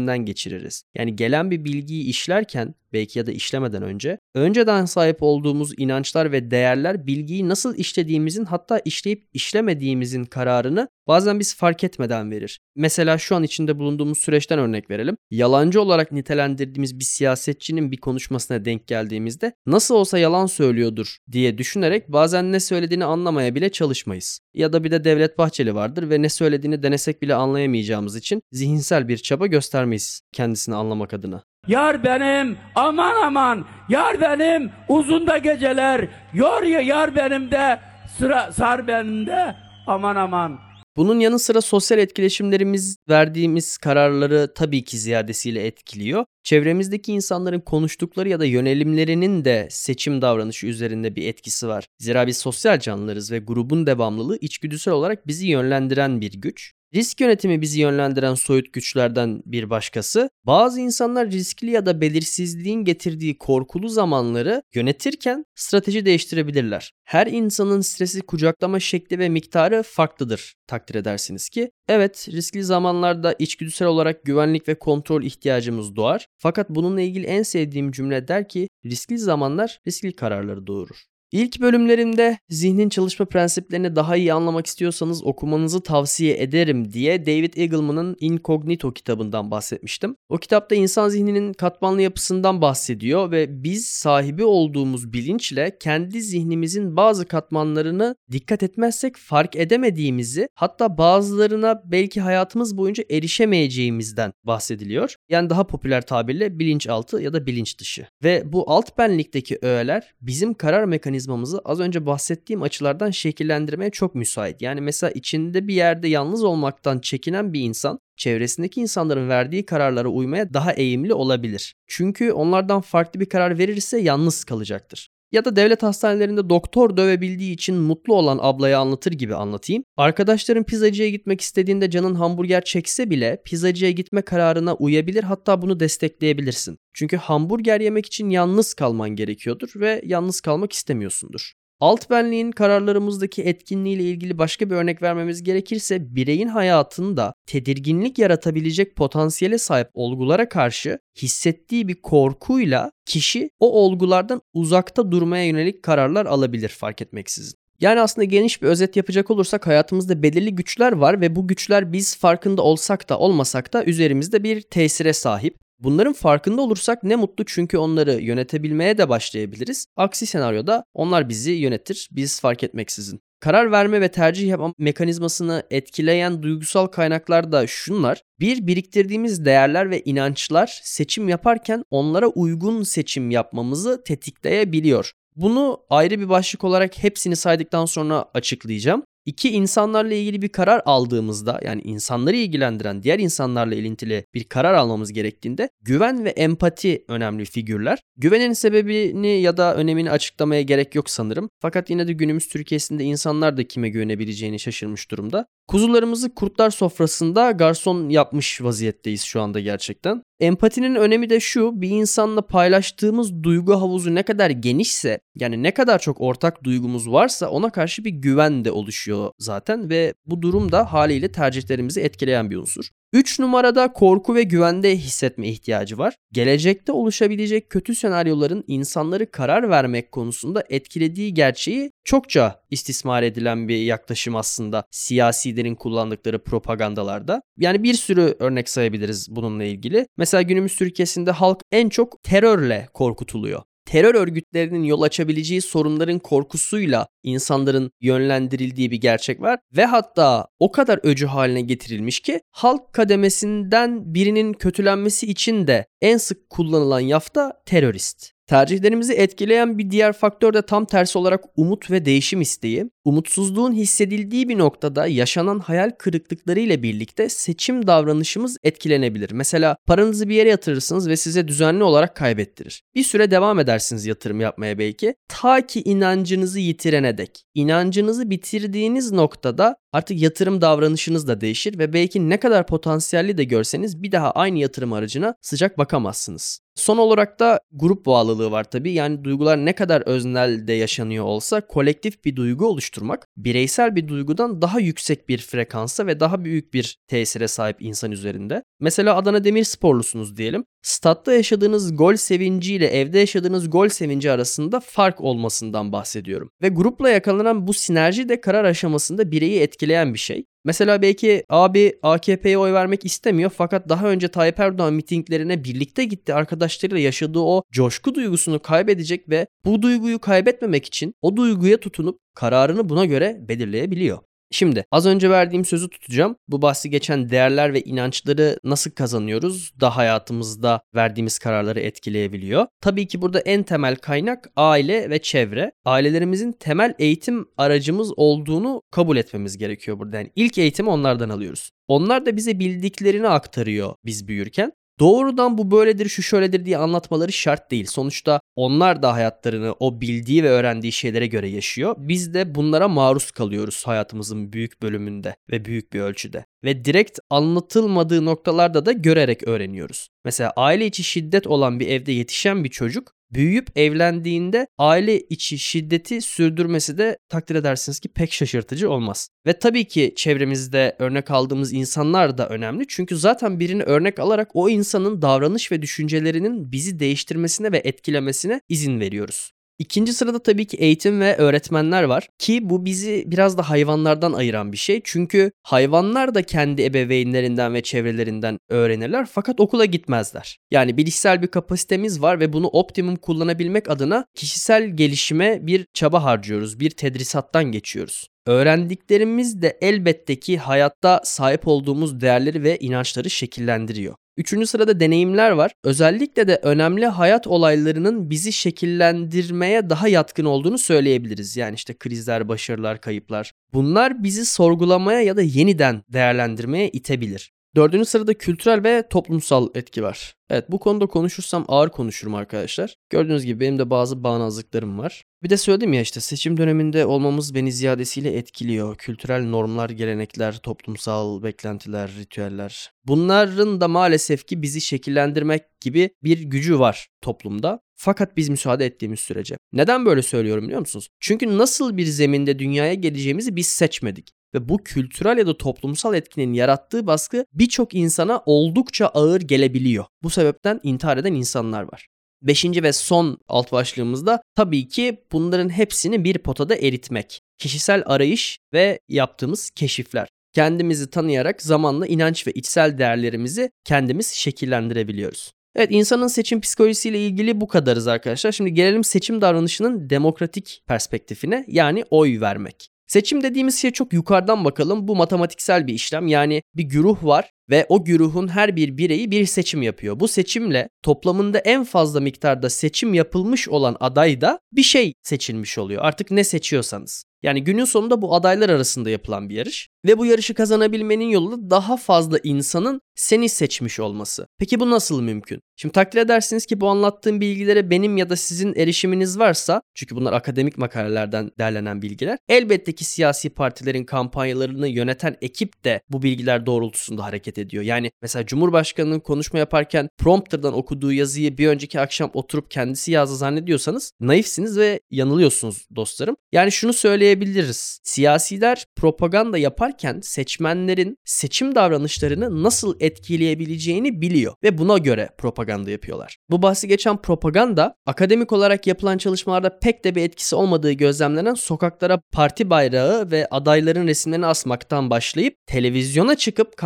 süzgecinden 0.05 0.25
geçiririz. 0.25 0.85
Yani 0.95 1.17
gelen 1.17 1.51
bir 1.51 1.65
bilgiyi 1.65 2.05
işlerken 2.05 2.75
belki 2.95 3.19
ya 3.19 3.27
da 3.27 3.33
işlemeden 3.33 3.83
önce 3.83 4.19
önceden 4.35 4.85
sahip 4.85 5.17
olduğumuz 5.21 5.73
inançlar 5.77 6.33
ve 6.33 6.51
değerler 6.51 7.07
bilgiyi 7.07 7.49
nasıl 7.49 7.75
işlediğimizin 7.77 8.45
hatta 8.45 8.79
işleyip 8.79 9.29
işlemediğimizin 9.33 10.25
kararını 10.25 10.89
bazen 11.09 11.41
biz 11.41 11.55
fark 11.57 11.85
etmeden 11.85 12.31
verir. 12.31 12.61
Mesela 12.77 13.19
şu 13.19 13.37
an 13.37 13.43
içinde 13.43 13.79
bulunduğumuz 13.79 14.19
süreçten 14.19 14.59
örnek 14.59 14.91
verelim. 14.91 15.17
Yalancı 15.31 15.83
olarak 15.83 16.13
nitelendirdiğimiz 16.13 16.99
bir 16.99 17.05
siyasetçinin 17.05 17.93
bir 17.93 17.97
konuşmasına 17.97 18.65
denk 18.65 18.87
geldiğimizde 18.87 19.53
nasıl 19.67 19.95
olsa 19.95 20.19
yalan 20.19 20.47
söylüyordur 20.47 21.17
diye 21.33 21.59
düşünerek 21.59 22.09
bazen 22.09 22.53
ne 22.53 22.61
söylediğini 22.61 23.05
anlamaya 23.05 23.55
bile 23.55 23.69
çalışmayız. 23.69 24.41
Ya 24.55 24.73
da 24.73 24.85
bir 24.85 24.91
de 24.91 25.05
Devlet 25.05 25.39
Bahçeli 25.39 25.75
vardır 25.75 26.11
ve 26.11 26.23
ne 26.23 26.29
söylediğini 26.29 26.83
denesek 26.83 27.23
bile 27.23 27.35
anlayamayacağımız 27.35 28.17
için 28.17 28.43
zihinsel 28.53 29.09
bir 29.09 29.19
çaba 29.19 29.47
göstermeyiz 29.47 30.21
kendisini 30.33 30.75
anlamak 30.75 31.15
adına. 31.15 31.45
Yar 31.69 32.05
benim 32.05 32.57
aman 32.75 33.15
aman 33.25 33.65
yar 33.89 34.21
benim 34.21 34.71
uzun 34.89 35.27
da 35.27 35.39
geceler 35.39 36.09
yor 36.35 36.63
ya 36.63 36.81
yar 36.81 37.17
benim 37.17 37.51
de 37.51 37.81
sıra 38.19 38.53
sar 38.53 38.87
benim 38.87 39.27
de 39.27 39.57
aman 39.87 40.17
aman. 40.17 40.59
Bunun 40.97 41.21
yanı 41.21 41.39
sıra 41.39 41.61
sosyal 41.61 41.99
etkileşimlerimiz 41.99 42.97
verdiğimiz 43.09 43.79
kararları 43.79 44.55
tabii 44.55 44.85
ki 44.85 44.99
ziyadesiyle 44.99 45.67
etkiliyor. 45.67 46.25
Çevremizdeki 46.43 47.13
insanların 47.13 47.61
konuştukları 47.61 48.29
ya 48.29 48.41
da 48.41 48.45
yönelimlerinin 48.45 49.45
de 49.45 49.69
seçim 49.71 50.23
davranışı 50.23 50.67
üzerinde 50.67 51.17
bir 51.17 51.29
etkisi 51.29 51.69
var. 51.69 51.87
Zira 51.99 52.27
biz 52.27 52.37
sosyal 52.37 52.79
canlılarız 52.79 53.33
ve 53.33 53.39
grubun 53.39 53.87
devamlılığı 53.87 54.39
içgüdüsel 54.41 54.95
olarak 54.95 55.27
bizi 55.27 55.47
yönlendiren 55.47 56.21
bir 56.21 56.33
güç. 56.33 56.73
Risk 56.95 57.21
yönetimi 57.21 57.61
bizi 57.61 57.81
yönlendiren 57.81 58.35
soyut 58.35 58.73
güçlerden 58.73 59.43
bir 59.47 59.71
başkası. 59.71 60.31
Bazı 60.45 60.81
insanlar 60.81 61.31
riskli 61.31 61.71
ya 61.71 61.87
da 61.87 62.01
belirsizliğin 62.01 62.85
getirdiği 62.85 63.39
korkulu 63.39 63.89
zamanları 63.89 64.63
yönetirken 64.75 65.45
strateji 65.55 66.07
değiştirebilirler. 66.07 66.93
Her 67.05 67.27
insanın 67.27 67.81
stresi 67.81 68.21
kucaklama 68.21 68.81
şekli 68.81 69.19
ve 69.19 69.29
miktarı 69.29 69.83
farklıdır 69.83 70.55
takdir 70.67 70.95
edersiniz 70.95 71.49
ki. 71.49 71.71
Evet 71.89 72.29
riskli 72.33 72.65
zamanlarda 72.65 73.35
içgüdüsel 73.39 73.89
olarak 73.89 74.25
güvenlik 74.25 74.69
ve 74.69 74.79
kontrol 74.79 75.23
ihtiyacımız 75.23 75.97
doğar. 75.97 76.27
Fakat 76.39 76.71
bununla 76.71 77.01
ilgili 77.01 77.27
en 77.27 77.43
sevdiğim 77.43 77.93
cümle 77.93 78.29
der 78.29 78.49
ki 78.49 78.69
riskli 78.85 79.19
zamanlar 79.19 79.81
riskli 79.87 80.13
kararları 80.13 80.67
doğurur. 80.67 81.14
İlk 81.33 81.61
bölümlerimde 81.61 82.39
zihnin 82.49 82.89
çalışma 82.89 83.27
prensiplerini 83.27 83.97
daha 83.97 84.17
iyi 84.17 84.33
anlamak 84.33 84.67
istiyorsanız 84.67 85.25
okumanızı 85.25 85.83
tavsiye 85.83 86.43
ederim 86.43 86.93
diye 86.93 87.27
David 87.27 87.55
Eagleman'ın 87.55 88.17
Incognito 88.21 88.93
kitabından 88.93 89.51
bahsetmiştim. 89.51 90.17
O 90.29 90.37
kitapta 90.37 90.75
insan 90.75 91.09
zihninin 91.09 91.53
katmanlı 91.53 92.03
yapısından 92.03 92.61
bahsediyor 92.61 93.31
ve 93.31 93.65
biz 93.65 93.87
sahibi 93.87 94.45
olduğumuz 94.45 95.13
bilinçle 95.13 95.77
kendi 95.81 96.23
zihnimizin 96.23 96.97
bazı 96.97 97.29
katmanlarını 97.29 98.17
dikkat 98.33 98.63
etmezsek 98.63 99.17
fark 99.17 99.57
edemediğimizi 99.57 100.49
hatta 100.55 100.99
bazılarına 100.99 101.83
belki 101.85 102.21
hayatımız 102.21 102.77
boyunca 102.77 103.05
erişemeyeceğimizden 103.11 104.33
bahsediliyor. 104.45 105.15
Yani 105.29 105.51
daha 105.51 105.67
popüler 105.67 106.07
tabirle 106.07 106.59
bilinçaltı 106.59 107.23
ya 107.23 107.33
da 107.33 107.47
bilinç 107.47 107.79
dışı. 107.79 108.07
Ve 108.25 108.53
bu 108.53 108.71
alt 108.71 108.99
benlikteki 108.99 109.59
öğeler 109.63 110.15
bizim 110.21 110.55
karar 110.55 110.85
mekanizmamızı 110.85 111.24
mekanizmamızı 111.25 111.59
az 111.65 111.81
önce 111.81 112.07
bahsettiğim 112.07 112.63
açılardan 112.63 113.11
şekillendirmeye 113.11 113.91
çok 113.91 114.15
müsait. 114.15 114.63
Yani 114.63 114.81
mesela 114.81 115.11
içinde 115.11 115.69
bir 115.69 115.75
yerde 115.75 116.09
yalnız 116.09 116.45
olmaktan 116.45 116.99
çekinen 116.99 117.53
bir 117.53 117.61
insan 117.61 117.99
çevresindeki 118.17 118.81
insanların 118.81 119.29
verdiği 119.29 119.67
kararlara 119.67 120.09
uymaya 120.09 120.55
daha 120.55 120.73
eğimli 120.73 121.15
olabilir. 121.15 121.75
Çünkü 121.87 122.33
onlardan 122.33 122.81
farklı 122.81 123.21
bir 123.21 123.29
karar 123.29 123.59
verirse 123.59 124.01
yalnız 124.01 124.45
kalacaktır. 124.45 125.14
Ya 125.33 125.45
da 125.45 125.57
devlet 125.57 125.83
hastanelerinde 125.83 126.49
doktor 126.49 126.97
dövebildiği 126.97 127.55
için 127.55 127.77
mutlu 127.77 128.15
olan 128.15 128.39
ablaya 128.43 128.79
anlatır 128.79 129.13
gibi 129.13 129.35
anlatayım. 129.35 129.85
Arkadaşların 129.97 130.65
pizzacıya 130.65 131.11
gitmek 131.11 131.41
istediğinde 131.41 131.91
canın 131.91 132.15
hamburger 132.15 132.65
çekse 132.65 133.11
bile 133.11 133.43
pizzacıya 133.45 133.91
gitme 133.91 134.23
kararına 134.23 134.75
uyabilir 134.75 135.25
hatta 135.25 135.63
bunu 135.63 135.81
destekleyebilirsin. 135.81 136.79
Çünkü 136.93 137.17
hamburger 137.17 137.81
yemek 137.81 138.07
için 138.07 138.31
yalnız 138.31 138.75
kalman 138.75 139.11
gerekiyordur 139.11 139.71
ve 139.77 140.03
yalnız 140.05 140.41
kalmak 140.41 140.73
istemiyorsundur. 140.73 141.53
Alt 141.85 142.11
benliğin 142.11 142.51
kararlarımızdaki 142.51 143.43
etkinliğiyle 143.43 144.03
ilgili 144.03 144.39
başka 144.39 144.71
bir 144.71 144.75
örnek 144.75 145.03
vermemiz 145.03 145.43
gerekirse 145.43 146.15
bireyin 146.15 146.49
hayatında 146.49 147.35
tedirginlik 147.47 148.19
yaratabilecek 148.19 148.97
potansiyele 148.97 149.59
sahip 149.59 149.89
olgulara 149.95 150.49
karşı 150.49 150.99
hissettiği 151.23 151.89
bir 151.89 151.95
korkuyla 151.95 152.91
kişi 153.07 153.51
o 153.61 153.73
olgulardan 153.73 154.43
uzakta 154.55 155.13
durmaya 155.13 155.45
yönelik 155.45 155.83
kararlar 155.83 156.27
alabilir 156.27 156.69
fark 156.69 157.03
etmeksizin. 157.03 157.55
Yani 157.81 158.01
aslında 158.01 158.25
geniş 158.25 158.63
bir 158.63 158.67
özet 158.67 158.97
yapacak 158.97 159.31
olursak 159.31 159.67
hayatımızda 159.67 160.23
belirli 160.23 160.55
güçler 160.55 160.93
var 160.93 161.21
ve 161.21 161.37
bu 161.37 161.49
güçler 161.49 161.93
biz 161.93 162.17
farkında 162.17 162.63
olsak 162.63 163.09
da 163.09 163.19
olmasak 163.19 163.73
da 163.73 163.85
üzerimizde 163.85 164.43
bir 164.43 164.61
tesire 164.61 165.13
sahip. 165.13 165.64
Bunların 165.85 166.13
farkında 166.13 166.63
olursak 166.63 167.03
ne 167.03 167.17
mutlu 167.17 167.45
çünkü 167.45 167.79
onları 167.79 168.13
yönetebilmeye 168.13 168.99
de 168.99 169.09
başlayabiliriz. 169.09 169.87
Aksi 169.97 170.27
senaryoda 170.27 170.85
onlar 170.95 171.29
bizi 171.29 171.53
yönetir, 171.53 172.09
biz 172.13 172.41
fark 172.41 172.63
etmeksizin. 172.63 173.21
Karar 173.41 173.73
verme 173.73 174.01
ve 174.01 174.09
tercih 174.09 174.49
yapma 174.49 174.75
mekanizmasını 174.79 175.63
etkileyen 175.71 176.43
duygusal 176.43 176.87
kaynaklar 176.87 177.53
da 177.53 177.67
şunlar. 177.67 178.23
Bir, 178.41 178.67
biriktirdiğimiz 178.67 179.45
değerler 179.45 179.91
ve 179.91 180.03
inançlar 180.05 180.81
seçim 180.83 181.29
yaparken 181.29 181.85
onlara 181.91 182.27
uygun 182.27 182.83
seçim 182.83 183.31
yapmamızı 183.31 184.05
tetikleyebiliyor. 184.05 185.13
Bunu 185.37 185.81
ayrı 185.91 186.21
bir 186.21 186.29
başlık 186.29 186.65
olarak 186.65 187.03
hepsini 187.03 187.37
saydıktan 187.37 187.85
sonra 187.85 188.25
açıklayacağım. 188.35 189.03
İki 189.27 189.51
insanlarla 189.51 190.15
ilgili 190.15 190.43
bir 190.43 190.49
karar 190.49 190.83
aldığımızda 190.85 191.61
yani 191.65 191.83
insanları 191.83 192.37
ilgilendiren 192.37 193.03
diğer 193.03 193.19
insanlarla 193.19 193.75
ilintili 193.75 194.25
bir 194.35 194.45
karar 194.45 194.75
almamız 194.75 195.13
gerektiğinde 195.13 195.69
güven 195.83 196.25
ve 196.25 196.31
empati 196.31 197.05
önemli 197.09 197.45
figürler. 197.45 197.99
Güvenin 198.17 198.53
sebebini 198.53 199.41
ya 199.41 199.57
da 199.57 199.75
önemini 199.75 200.11
açıklamaya 200.11 200.63
gerek 200.63 200.95
yok 200.95 201.11
sanırım. 201.11 201.49
Fakat 201.61 201.91
yine 201.91 202.09
de 202.09 202.13
günümüz 202.13 202.49
Türkiye'sinde 202.49 203.05
insanlar 203.05 203.57
da 203.57 203.65
kime 203.69 203.89
güvenebileceğini 203.89 204.61
şaşırmış 204.61 205.11
durumda. 205.11 205.47
Kuzularımızı 205.69 206.35
kurtlar 206.35 206.71
sofrasında 206.71 207.51
garson 207.51 208.09
yapmış 208.09 208.63
vaziyetteyiz 208.63 209.23
şu 209.23 209.41
anda 209.41 209.61
gerçekten. 209.61 210.23
Empatinin 210.41 210.95
önemi 210.95 211.31
de 211.31 211.41
şu, 211.41 211.81
bir 211.81 211.91
insanla 211.91 212.47
paylaştığımız 212.47 213.43
duygu 213.43 213.73
havuzu 213.73 214.15
ne 214.15 214.23
kadar 214.23 214.51
genişse, 214.51 215.21
yani 215.35 215.63
ne 215.63 215.75
kadar 215.75 215.99
çok 215.99 216.21
ortak 216.21 216.65
duygumuz 216.65 217.11
varsa 217.13 217.49
ona 217.49 217.71
karşı 217.71 218.05
bir 218.05 218.11
güven 218.11 218.65
de 218.65 218.71
oluşuyor 218.71 219.31
zaten 219.39 219.91
ve 219.91 220.15
bu 220.27 220.43
durum 220.43 220.73
da 220.73 220.93
haliyle 220.93 221.33
tercihlerimizi 221.33 222.01
etkileyen 222.01 222.51
bir 222.51 222.57
unsur. 222.57 222.91
3 223.15 223.39
numarada 223.39 223.93
korku 223.93 224.35
ve 224.35 224.43
güvende 224.43 224.97
hissetme 224.97 225.49
ihtiyacı 225.49 225.99
var. 225.99 226.15
Gelecekte 226.33 226.93
oluşabilecek 226.93 227.71
kötü 227.71 227.95
senaryoların 227.95 228.65
insanları 228.67 229.31
karar 229.31 229.71
vermek 229.71 230.13
konusunda 230.13 230.65
etkilediği 230.69 231.35
gerçeği 231.35 231.91
çokça 232.05 232.63
istismar 232.71 233.23
edilen 233.23 233.69
bir 233.69 233.77
yaklaşım 233.77 234.37
aslında 234.37 234.85
siyasilerin 234.91 235.75
kullandıkları 235.75 236.45
propagandalarda. 236.45 237.43
Yani 237.59 237.83
bir 237.83 237.95
sürü 237.95 238.37
örnek 238.39 238.69
sayabiliriz 238.69 239.29
bununla 239.31 239.65
ilgili. 239.65 240.07
Mesela 240.17 240.43
günümüz 240.43 240.77
Türkiye'sinde 240.77 241.31
halk 241.31 241.61
en 241.73 241.89
çok 241.89 242.23
terörle 242.23 242.89
korkutuluyor 242.95 243.63
terör 243.87 244.15
örgütlerinin 244.15 244.85
yol 244.85 245.03
açabileceği 245.03 245.61
sorunların 245.61 246.19
korkusuyla 246.19 247.07
insanların 247.23 247.91
yönlendirildiği 248.01 248.91
bir 248.91 249.01
gerçek 249.01 249.41
var 249.41 249.59
ve 249.77 249.85
hatta 249.85 250.47
o 250.59 250.73
kadar 250.73 251.01
öcü 251.03 251.27
haline 251.27 251.61
getirilmiş 251.61 252.21
ki 252.21 252.41
halk 252.51 252.93
kademesinden 252.93 254.15
birinin 254.15 254.53
kötülenmesi 254.53 255.27
için 255.27 255.67
de 255.67 255.87
en 256.01 256.17
sık 256.17 256.51
kullanılan 256.51 257.01
yafta 257.01 257.53
terörist. 257.67 258.34
Tercihlerimizi 258.47 259.13
etkileyen 259.13 259.79
bir 259.79 259.91
diğer 259.91 260.13
faktör 260.13 260.55
de 260.55 260.63
tam 260.63 260.85
tersi 260.85 261.19
olarak 261.19 261.45
umut 261.57 261.91
ve 261.91 262.05
değişim 262.05 262.41
isteği. 262.41 262.91
Umutsuzluğun 263.05 263.73
hissedildiği 263.73 264.49
bir 264.49 264.59
noktada 264.59 265.07
yaşanan 265.07 265.59
hayal 265.59 265.91
kırıklıkları 265.99 266.61
ile 266.61 266.83
birlikte 266.83 267.29
seçim 267.29 267.87
davranışımız 267.87 268.57
etkilenebilir. 268.63 269.31
Mesela 269.31 269.77
paranızı 269.87 270.29
bir 270.29 270.35
yere 270.35 270.49
yatırırsınız 270.49 271.09
ve 271.09 271.17
size 271.17 271.49
düzenli 271.49 271.85
olarak 271.85 272.17
kaybettirir. 272.17 272.83
Bir 272.95 273.05
süre 273.05 273.31
devam 273.31 273.59
edersiniz 273.59 274.07
yatırım 274.07 274.41
yapmaya 274.41 274.79
belki. 274.79 275.15
Ta 275.29 275.67
ki 275.67 275.83
inancınızı 275.83 276.61
yitirene 276.61 277.19
dek. 277.19 277.45
İnancınızı 277.55 278.31
bitirdiğiniz 278.31 279.13
noktada 279.13 279.77
artık 279.93 280.23
yatırım 280.23 280.61
davranışınız 280.61 281.29
da 281.29 281.41
değişir 281.41 281.79
ve 281.79 281.93
belki 281.93 282.29
ne 282.29 282.41
kadar 282.41 282.67
potansiyelli 282.67 283.39
de 283.39 283.45
görseniz 283.45 284.03
bir 284.03 284.13
daha 284.13 284.31
aynı 284.31 284.59
yatırım 284.59 284.93
aracına 284.93 285.35
sıcak 285.41 285.79
bakamazsınız. 285.79 286.64
Son 286.75 286.99
olarak 286.99 287.41
da 287.41 287.61
grup 287.73 288.07
bağlılığı 288.07 288.51
var 288.51 288.65
tabii. 288.65 288.93
Yani 288.93 289.25
duygular 289.25 289.65
ne 289.65 289.73
kadar 289.73 290.01
öznelde 290.07 290.73
yaşanıyor 290.73 291.25
olsa 291.25 291.67
kolektif 291.67 292.25
bir 292.25 292.37
duygu 292.37 292.67
oluşturmak 292.67 293.27
bireysel 293.37 293.97
bir 293.97 294.09
duygudan 294.09 294.63
daha 294.63 294.81
yüksek 294.81 295.29
bir 295.29 295.39
frekansa 295.39 296.07
ve 296.07 296.21
daha 296.21 296.45
büyük 296.45 296.75
bir 296.75 296.99
tesire 297.09 297.49
sahip 297.49 297.83
insan 297.83 298.13
üzerinde. 298.13 298.63
Mesela 298.81 299.17
Adana 299.17 299.45
Demirsporlusunuz 299.45 300.37
diyelim. 300.37 300.65
Statta 300.83 301.33
yaşadığınız 301.33 301.97
gol 301.97 302.17
sevinciyle 302.17 302.87
evde 302.87 303.19
yaşadığınız 303.19 303.71
gol 303.71 303.89
sevinci 303.89 304.31
arasında 304.31 304.81
fark 304.81 305.21
olmasından 305.21 305.93
bahsediyorum. 305.93 306.51
Ve 306.63 306.69
grupla 306.69 307.11
yakalanan 307.11 307.67
bu 307.67 307.73
sinerji 307.73 308.29
de 308.29 308.41
karar 308.41 308.65
aşamasında 308.65 309.31
bireyi 309.31 309.61
etkileyen 309.61 310.15
bir 310.15 310.19
şey. 310.19 310.45
Mesela 310.65 311.03
belki 311.03 311.45
abi 311.49 311.99
AKP'ye 312.03 312.59
oy 312.59 312.73
vermek 312.73 313.05
istemiyor 313.05 313.51
fakat 313.57 313.89
daha 313.89 314.09
önce 314.09 314.29
Tayyip 314.29 314.61
Erdoğan 314.61 314.95
mitinglerine 314.95 315.65
birlikte 315.65 316.05
gitti 316.05 316.35
arkadaşlarıyla 316.35 317.01
yaşadığı 317.01 317.39
o 317.39 317.63
coşku 317.73 318.15
duygusunu 318.15 318.63
kaybedecek 318.63 319.29
ve 319.29 319.47
bu 319.65 319.83
duyguyu 319.83 320.19
kaybetmemek 320.19 320.87
için 320.87 321.15
o 321.23 321.37
duyguya 321.37 321.81
tutunup 321.81 322.21
kararını 322.35 322.89
buna 322.89 323.05
göre 323.05 323.37
belirleyebiliyor. 323.49 324.19
Şimdi 324.51 324.85
az 324.91 325.07
önce 325.07 325.31
verdiğim 325.31 325.65
sözü 325.65 325.91
tutacağım. 325.91 326.37
Bu 326.49 326.63
bahsi 326.63 326.91
geçen 326.91 327.31
değerler 327.31 327.73
ve 327.73 327.81
inançları 327.81 328.59
nasıl 328.65 328.91
kazanıyoruz 328.91 329.81
da 329.81 329.97
hayatımızda 329.97 330.81
verdiğimiz 330.95 331.39
kararları 331.39 331.81
etkileyebiliyor. 331.81 332.67
Tabii 332.81 333.07
ki 333.07 333.23
burada 333.23 333.41
en 333.41 333.63
temel 333.63 333.97
kaynak 333.97 334.51
aile 334.57 335.11
ve 335.11 335.23
çevre. 335.23 335.73
Ailelerimizin 335.85 336.53
temel 336.53 336.95
eğitim 336.99 337.47
aracımız 337.57 338.13
olduğunu 338.17 338.83
kabul 338.91 339.17
etmemiz 339.17 339.59
gerekiyor 339.59 339.99
burada. 339.99 340.17
Yani 340.17 340.31
ilk 340.37 340.59
eğitimi 340.59 340.91
onlardan 340.91 341.29
alıyoruz. 341.29 341.71
Onlar 341.89 342.27
da 342.27 342.37
bize 342.37 342.59
bildiklerini 342.59 343.29
aktarıyor 343.29 343.95
biz 344.05 344.29
büyürken. 344.29 344.73
Doğrudan 345.01 345.59
bu 345.59 345.71
böyledir, 345.71 346.09
şu 346.09 346.23
şöyledir 346.23 346.65
diye 346.65 346.79
anlatmaları 346.79 347.33
şart 347.33 347.71
değil. 347.71 347.87
Sonuçta 347.87 348.41
onlar 348.57 349.03
da 349.03 349.13
hayatlarını 349.13 349.75
o 349.81 350.01
bildiği 350.01 350.45
ve 350.45 350.49
öğrendiği 350.49 350.93
şeylere 350.93 351.27
göre 351.27 351.49
yaşıyor. 351.49 351.95
Biz 351.99 352.35
de 352.35 352.55
bunlara 352.55 352.89
maruz 352.89 353.31
kalıyoruz 353.31 353.87
hayatımızın 353.87 354.53
büyük 354.53 354.83
bölümünde 354.83 355.37
ve 355.51 355.65
büyük 355.65 355.93
bir 355.93 356.01
ölçüde. 356.01 356.45
Ve 356.65 356.85
direkt 356.85 357.19
anlatılmadığı 357.31 358.25
noktalarda 358.25 358.87
da 358.87 358.93
görerek 358.93 359.49
öğreniyoruz. 359.49 360.09
Mesela 360.25 360.53
aile 360.57 360.87
içi 360.87 361.05
şiddet 361.05 361.47
olan 361.47 361.81
bir 361.81 361.89
evde 361.89 362.13
yetişen 362.13 362.65
bir 362.65 362.71
çocuk 362.71 363.15
büyüyüp 363.35 363.79
evlendiğinde 363.79 364.67
aile 364.79 365.21
içi 365.21 365.59
şiddeti 365.59 366.21
sürdürmesi 366.21 366.99
de 366.99 367.19
takdir 367.29 367.55
edersiniz 367.55 368.01
ki 368.01 368.09
pek 368.09 368.33
şaşırtıcı 368.33 368.91
olmaz. 368.91 369.29
Ve 369.47 369.59
tabii 369.59 369.85
ki 369.85 370.13
çevremizde 370.17 370.97
örnek 370.99 371.31
aldığımız 371.31 371.73
insanlar 371.73 372.39
da 372.39 372.49
önemli. 372.49 372.85
Çünkü 372.89 373.17
zaten 373.17 373.61
birini 373.61 373.83
örnek 373.83 374.19
alarak 374.19 374.51
o 374.55 374.69
insanın 374.69 375.23
davranış 375.23 375.73
ve 375.73 375.83
düşüncelerinin 375.83 376.73
bizi 376.73 376.99
değiştirmesine 376.99 377.73
ve 377.73 377.79
etkilemesine 377.79 378.61
izin 378.69 379.01
veriyoruz. 379.01 379.53
İkinci 379.79 380.13
sırada 380.13 380.43
tabii 380.43 380.67
ki 380.67 380.77
eğitim 380.77 381.21
ve 381.21 381.37
öğretmenler 381.37 382.03
var 382.03 382.29
ki 382.39 382.71
bu 382.71 382.85
bizi 382.85 383.25
biraz 383.27 383.59
da 383.59 383.71
hayvanlardan 383.71 384.33
ayıran 384.33 384.73
bir 384.73 384.77
şey. 384.77 385.01
Çünkü 385.05 385.51
hayvanlar 385.63 386.35
da 386.35 386.43
kendi 386.43 386.85
ebeveynlerinden 386.85 387.75
ve 387.75 387.83
çevrelerinden 387.83 388.59
öğrenirler 388.69 389.27
fakat 389.31 389.61
okula 389.61 389.85
gitmezler. 389.85 390.59
Yani 390.71 390.97
bilişsel 390.97 391.43
bir 391.43 391.47
kapasitemiz 391.47 392.23
var 392.23 392.41
ve 392.41 392.53
bunu 392.53 392.67
optimum 392.67 393.17
kullanabilmek 393.17 393.91
adına 393.91 394.25
kişisel 394.35 394.97
gelişime 394.97 395.67
bir 395.67 395.87
çaba 395.95 396.25
harcıyoruz, 396.25 396.81
bir 396.81 396.91
tedrisattan 396.91 397.65
geçiyoruz. 397.65 398.29
Öğrendiklerimiz 398.47 399.63
de 399.63 399.79
elbette 399.81 400.41
ki 400.41 400.59
hayatta 400.59 401.21
sahip 401.25 401.69
olduğumuz 401.69 402.21
değerleri 402.21 402.63
ve 402.63 402.79
inançları 402.79 403.31
şekillendiriyor. 403.31 404.15
Üçüncü 404.37 404.67
sırada 404.67 405.01
deneyimler 405.01 405.51
var. 405.51 405.73
Özellikle 405.85 406.49
de 406.49 406.61
önemli 406.63 407.07
hayat 407.07 407.47
olaylarının 407.47 408.31
bizi 408.31 408.53
şekillendirmeye 408.53 409.91
daha 409.91 410.09
yatkın 410.09 410.45
olduğunu 410.45 410.79
söyleyebiliriz. 410.79 411.57
Yani 411.57 411.75
işte 411.75 411.95
krizler, 411.95 412.49
başarılar, 412.49 413.01
kayıplar. 413.01 413.53
Bunlar 413.73 414.23
bizi 414.23 414.47
sorgulamaya 414.47 415.21
ya 415.21 415.37
da 415.37 415.43
yeniden 415.43 416.03
değerlendirmeye 416.09 416.89
itebilir. 416.89 417.54
Dördüncü 417.77 418.05
sırada 418.05 418.35
kültürel 418.35 418.85
ve 418.85 419.09
toplumsal 419.09 419.69
etki 419.75 420.03
var. 420.03 420.35
Evet 420.51 420.71
bu 420.71 420.79
konuda 420.79 421.07
konuşursam 421.07 421.65
ağır 421.69 421.89
konuşurum 421.89 422.35
arkadaşlar. 422.35 422.97
Gördüğünüz 423.11 423.45
gibi 423.45 423.61
benim 423.61 423.79
de 423.79 423.91
bazı 423.91 424.25
bağnazlıklarım 424.25 424.99
var. 424.99 425.25
Bir 425.43 425.51
de 425.51 425.57
söyledim 425.57 425.93
ya 425.93 426.01
işte 426.01 426.21
seçim 426.21 426.57
döneminde 426.57 427.07
olmamız 427.07 427.55
beni 427.55 427.73
ziyadesiyle 427.73 428.37
etkiliyor. 428.37 428.97
Kültürel 428.97 429.45
normlar, 429.45 429.91
gelenekler, 429.91 430.59
toplumsal 430.59 431.43
beklentiler, 431.43 432.11
ritüeller. 432.19 432.91
Bunların 433.05 433.81
da 433.81 433.89
maalesef 433.89 434.47
ki 434.47 434.63
bizi 434.63 434.81
şekillendirmek 434.81 435.63
gibi 435.81 436.11
bir 436.25 436.43
gücü 436.43 436.79
var 436.79 437.09
toplumda. 437.21 437.81
Fakat 437.97 438.37
biz 438.37 438.49
müsaade 438.49 438.87
ettiğimiz 438.87 439.21
sürece. 439.21 439.57
Neden 439.73 440.07
böyle 440.07 440.23
söylüyorum 440.23 440.65
biliyor 440.65 440.81
musunuz? 440.81 441.09
Çünkü 441.21 441.59
nasıl 441.59 441.97
bir 441.97 442.07
zeminde 442.07 442.59
dünyaya 442.59 442.95
geleceğimizi 442.95 443.57
biz 443.57 443.67
seçmedik 443.67 444.34
ve 444.55 444.69
bu 444.69 444.79
kültürel 444.79 445.39
ya 445.39 445.47
da 445.47 445.59
toplumsal 445.59 446.15
etkinin 446.15 446.53
yarattığı 446.53 447.07
baskı 447.07 447.47
birçok 447.53 447.95
insana 447.95 448.43
oldukça 448.47 449.07
ağır 449.07 449.41
gelebiliyor. 449.41 450.05
Bu 450.23 450.31
sebepten 450.31 450.81
intihar 450.83 451.17
eden 451.17 451.33
insanlar 451.33 451.83
var. 451.83 452.07
Beşinci 452.43 452.83
ve 452.83 452.93
son 452.93 453.39
alt 453.49 453.73
başlığımızda 453.73 454.43
tabii 454.57 454.89
ki 454.89 455.25
bunların 455.33 455.69
hepsini 455.69 456.25
bir 456.25 456.39
potada 456.39 456.77
eritmek. 456.77 457.41
Kişisel 457.59 458.03
arayış 458.07 458.59
ve 458.73 458.99
yaptığımız 459.09 459.71
keşifler. 459.71 460.29
Kendimizi 460.53 461.11
tanıyarak 461.11 461.63
zamanla 461.63 462.07
inanç 462.07 462.47
ve 462.47 462.53
içsel 462.53 462.99
değerlerimizi 462.99 463.71
kendimiz 463.85 464.33
şekillendirebiliyoruz. 464.33 465.53
Evet 465.77 465.89
insanın 465.93 466.27
seçim 466.27 466.61
psikolojisiyle 466.61 467.27
ilgili 467.27 467.61
bu 467.61 467.69
kadarız 467.69 468.07
arkadaşlar. 468.07 468.53
Şimdi 468.53 468.75
gelelim 468.75 469.05
seçim 469.05 469.41
davranışının 469.41 470.11
demokratik 470.11 470.83
perspektifine 470.87 471.65
yani 471.69 472.05
oy 472.11 472.41
vermek. 472.41 472.94
Seçim 473.15 473.43
dediğimiz 473.43 473.79
şey 473.79 473.91
çok 473.91 474.13
yukarıdan 474.13 474.65
bakalım. 474.65 475.09
Bu 475.09 475.17
matematiksel 475.17 475.87
bir 475.87 475.95
işlem. 475.95 476.27
Yani 476.27 476.63
bir 476.77 476.83
güruh 476.83 477.25
var 477.25 477.51
ve 477.71 477.87
o 477.89 478.05
güruhun 478.05 478.49
her 478.49 478.77
bir 478.77 478.99
bireyi 478.99 479.31
bir 479.31 479.47
seçim 479.47 479.83
yapıyor. 479.83 480.21
Bu 480.21 480.29
seçimle 480.29 480.89
toplamında 481.03 481.59
en 481.59 481.85
fazla 481.85 482.21
miktarda 482.21 482.71
seçim 482.71 483.15
yapılmış 483.15 483.69
olan 483.69 483.97
aday 484.01 484.41
da 484.41 484.59
bir 484.73 484.83
şey 484.83 485.13
seçilmiş 485.23 485.79
oluyor. 485.79 486.03
Artık 486.05 486.31
ne 486.31 486.45
seçiyorsanız. 486.45 487.25
Yani 487.45 487.65
günün 487.65 487.85
sonunda 487.85 488.23
bu 488.23 488.35
adaylar 488.35 488.69
arasında 488.69 489.11
yapılan 489.11 489.49
bir 489.49 489.55
yarış 489.55 489.89
ve 490.07 490.19
bu 490.19 490.27
yarışı 490.27 490.55
kazanabilmenin 490.55 491.29
yolu 491.29 491.53
da 491.53 491.71
daha 491.71 491.97
fazla 491.97 492.39
insanın 492.43 493.01
seni 493.15 493.49
seçmiş 493.49 494.01
olması. 494.01 494.47
Peki 494.59 494.81
bu 494.81 494.91
nasıl 494.91 495.23
mümkün? 495.23 495.61
Şimdi 495.77 495.93
takdir 495.93 496.21
edersiniz 496.21 496.67
ki 496.67 496.81
bu 496.81 496.89
anlattığım 496.89 497.41
bilgilere 497.41 497.91
benim 497.91 498.17
ya 498.17 498.31
da 498.31 498.37
sizin 498.37 498.75
erişiminiz 498.75 499.39
varsa 499.39 499.83
çünkü 499.95 500.17
bunlar 500.17 500.33
akademik 500.33 500.79
makalelerden 500.79 501.51
derlenen 501.59 502.03
bilgiler. 502.03 502.39
Elbette 502.49 502.93
ki 502.93 503.05
siyasi 503.05 503.51
partilerin 503.51 504.05
kampanyalarını 504.05 504.89
yöneten 504.89 505.37
ekip 505.41 505.85
de 505.85 506.01
bu 506.09 506.23
bilgiler 506.23 506.67
doğrultusunda 506.67 507.25
hareket 507.25 507.54
ediyor. 507.59 507.85
Yani 507.85 508.11
mesela 508.23 508.47
Cumhurbaşkanı'nın 508.47 509.21
konuşma 509.21 509.59
yaparken 509.59 510.09
prompterdan 510.19 510.75
okuduğu 510.75 511.13
yazıyı 511.13 511.59
bir 511.59 511.69
önceki 511.69 512.01
akşam 512.01 512.31
oturup 512.35 512.71
kendisi 512.71 513.13
yazdı 513.13 513.37
zannediyorsanız 513.37 514.13
naifsiniz 514.21 514.79
ve 514.79 515.01
yanılıyorsunuz 515.11 515.87
dostlarım. 515.97 516.37
Yani 516.53 516.73
şunu 516.73 516.93
söyleyebiliriz. 516.93 518.01
Siyasiler 518.05 518.85
propaganda 518.97 519.59
yaparken 519.59 520.21
seçmenlerin 520.23 521.17
seçim 521.25 521.75
davranışlarını 521.75 522.63
nasıl 522.63 522.97
etkileyebileceğini 523.01 524.21
biliyor 524.21 524.55
ve 524.63 524.79
buna 524.79 524.99
göre 524.99 525.29
propaganda 525.39 525.91
yapıyorlar. 525.91 526.37
Bu 526.51 526.63
bahsi 526.63 526.89
geçen 526.89 527.17
propaganda 527.17 527.95
akademik 528.07 528.53
olarak 528.53 528.87
yapılan 528.87 529.19
çalışmalarda 529.19 529.79
pek 529.79 530.05
de 530.05 530.15
bir 530.15 530.23
etkisi 530.23 530.57
olmadığı 530.57 530.93
gözlemlenen 530.93 531.55
sokaklara 531.55 532.21
parti 532.33 532.71
bayrağı 532.71 533.31
ve 533.31 533.47
adayların 533.51 534.07
resimlerini 534.07 534.47
asmaktan 534.47 535.11
başlayıp 535.11 535.55
televizyona 535.67 536.35
çıkıp 536.35 536.77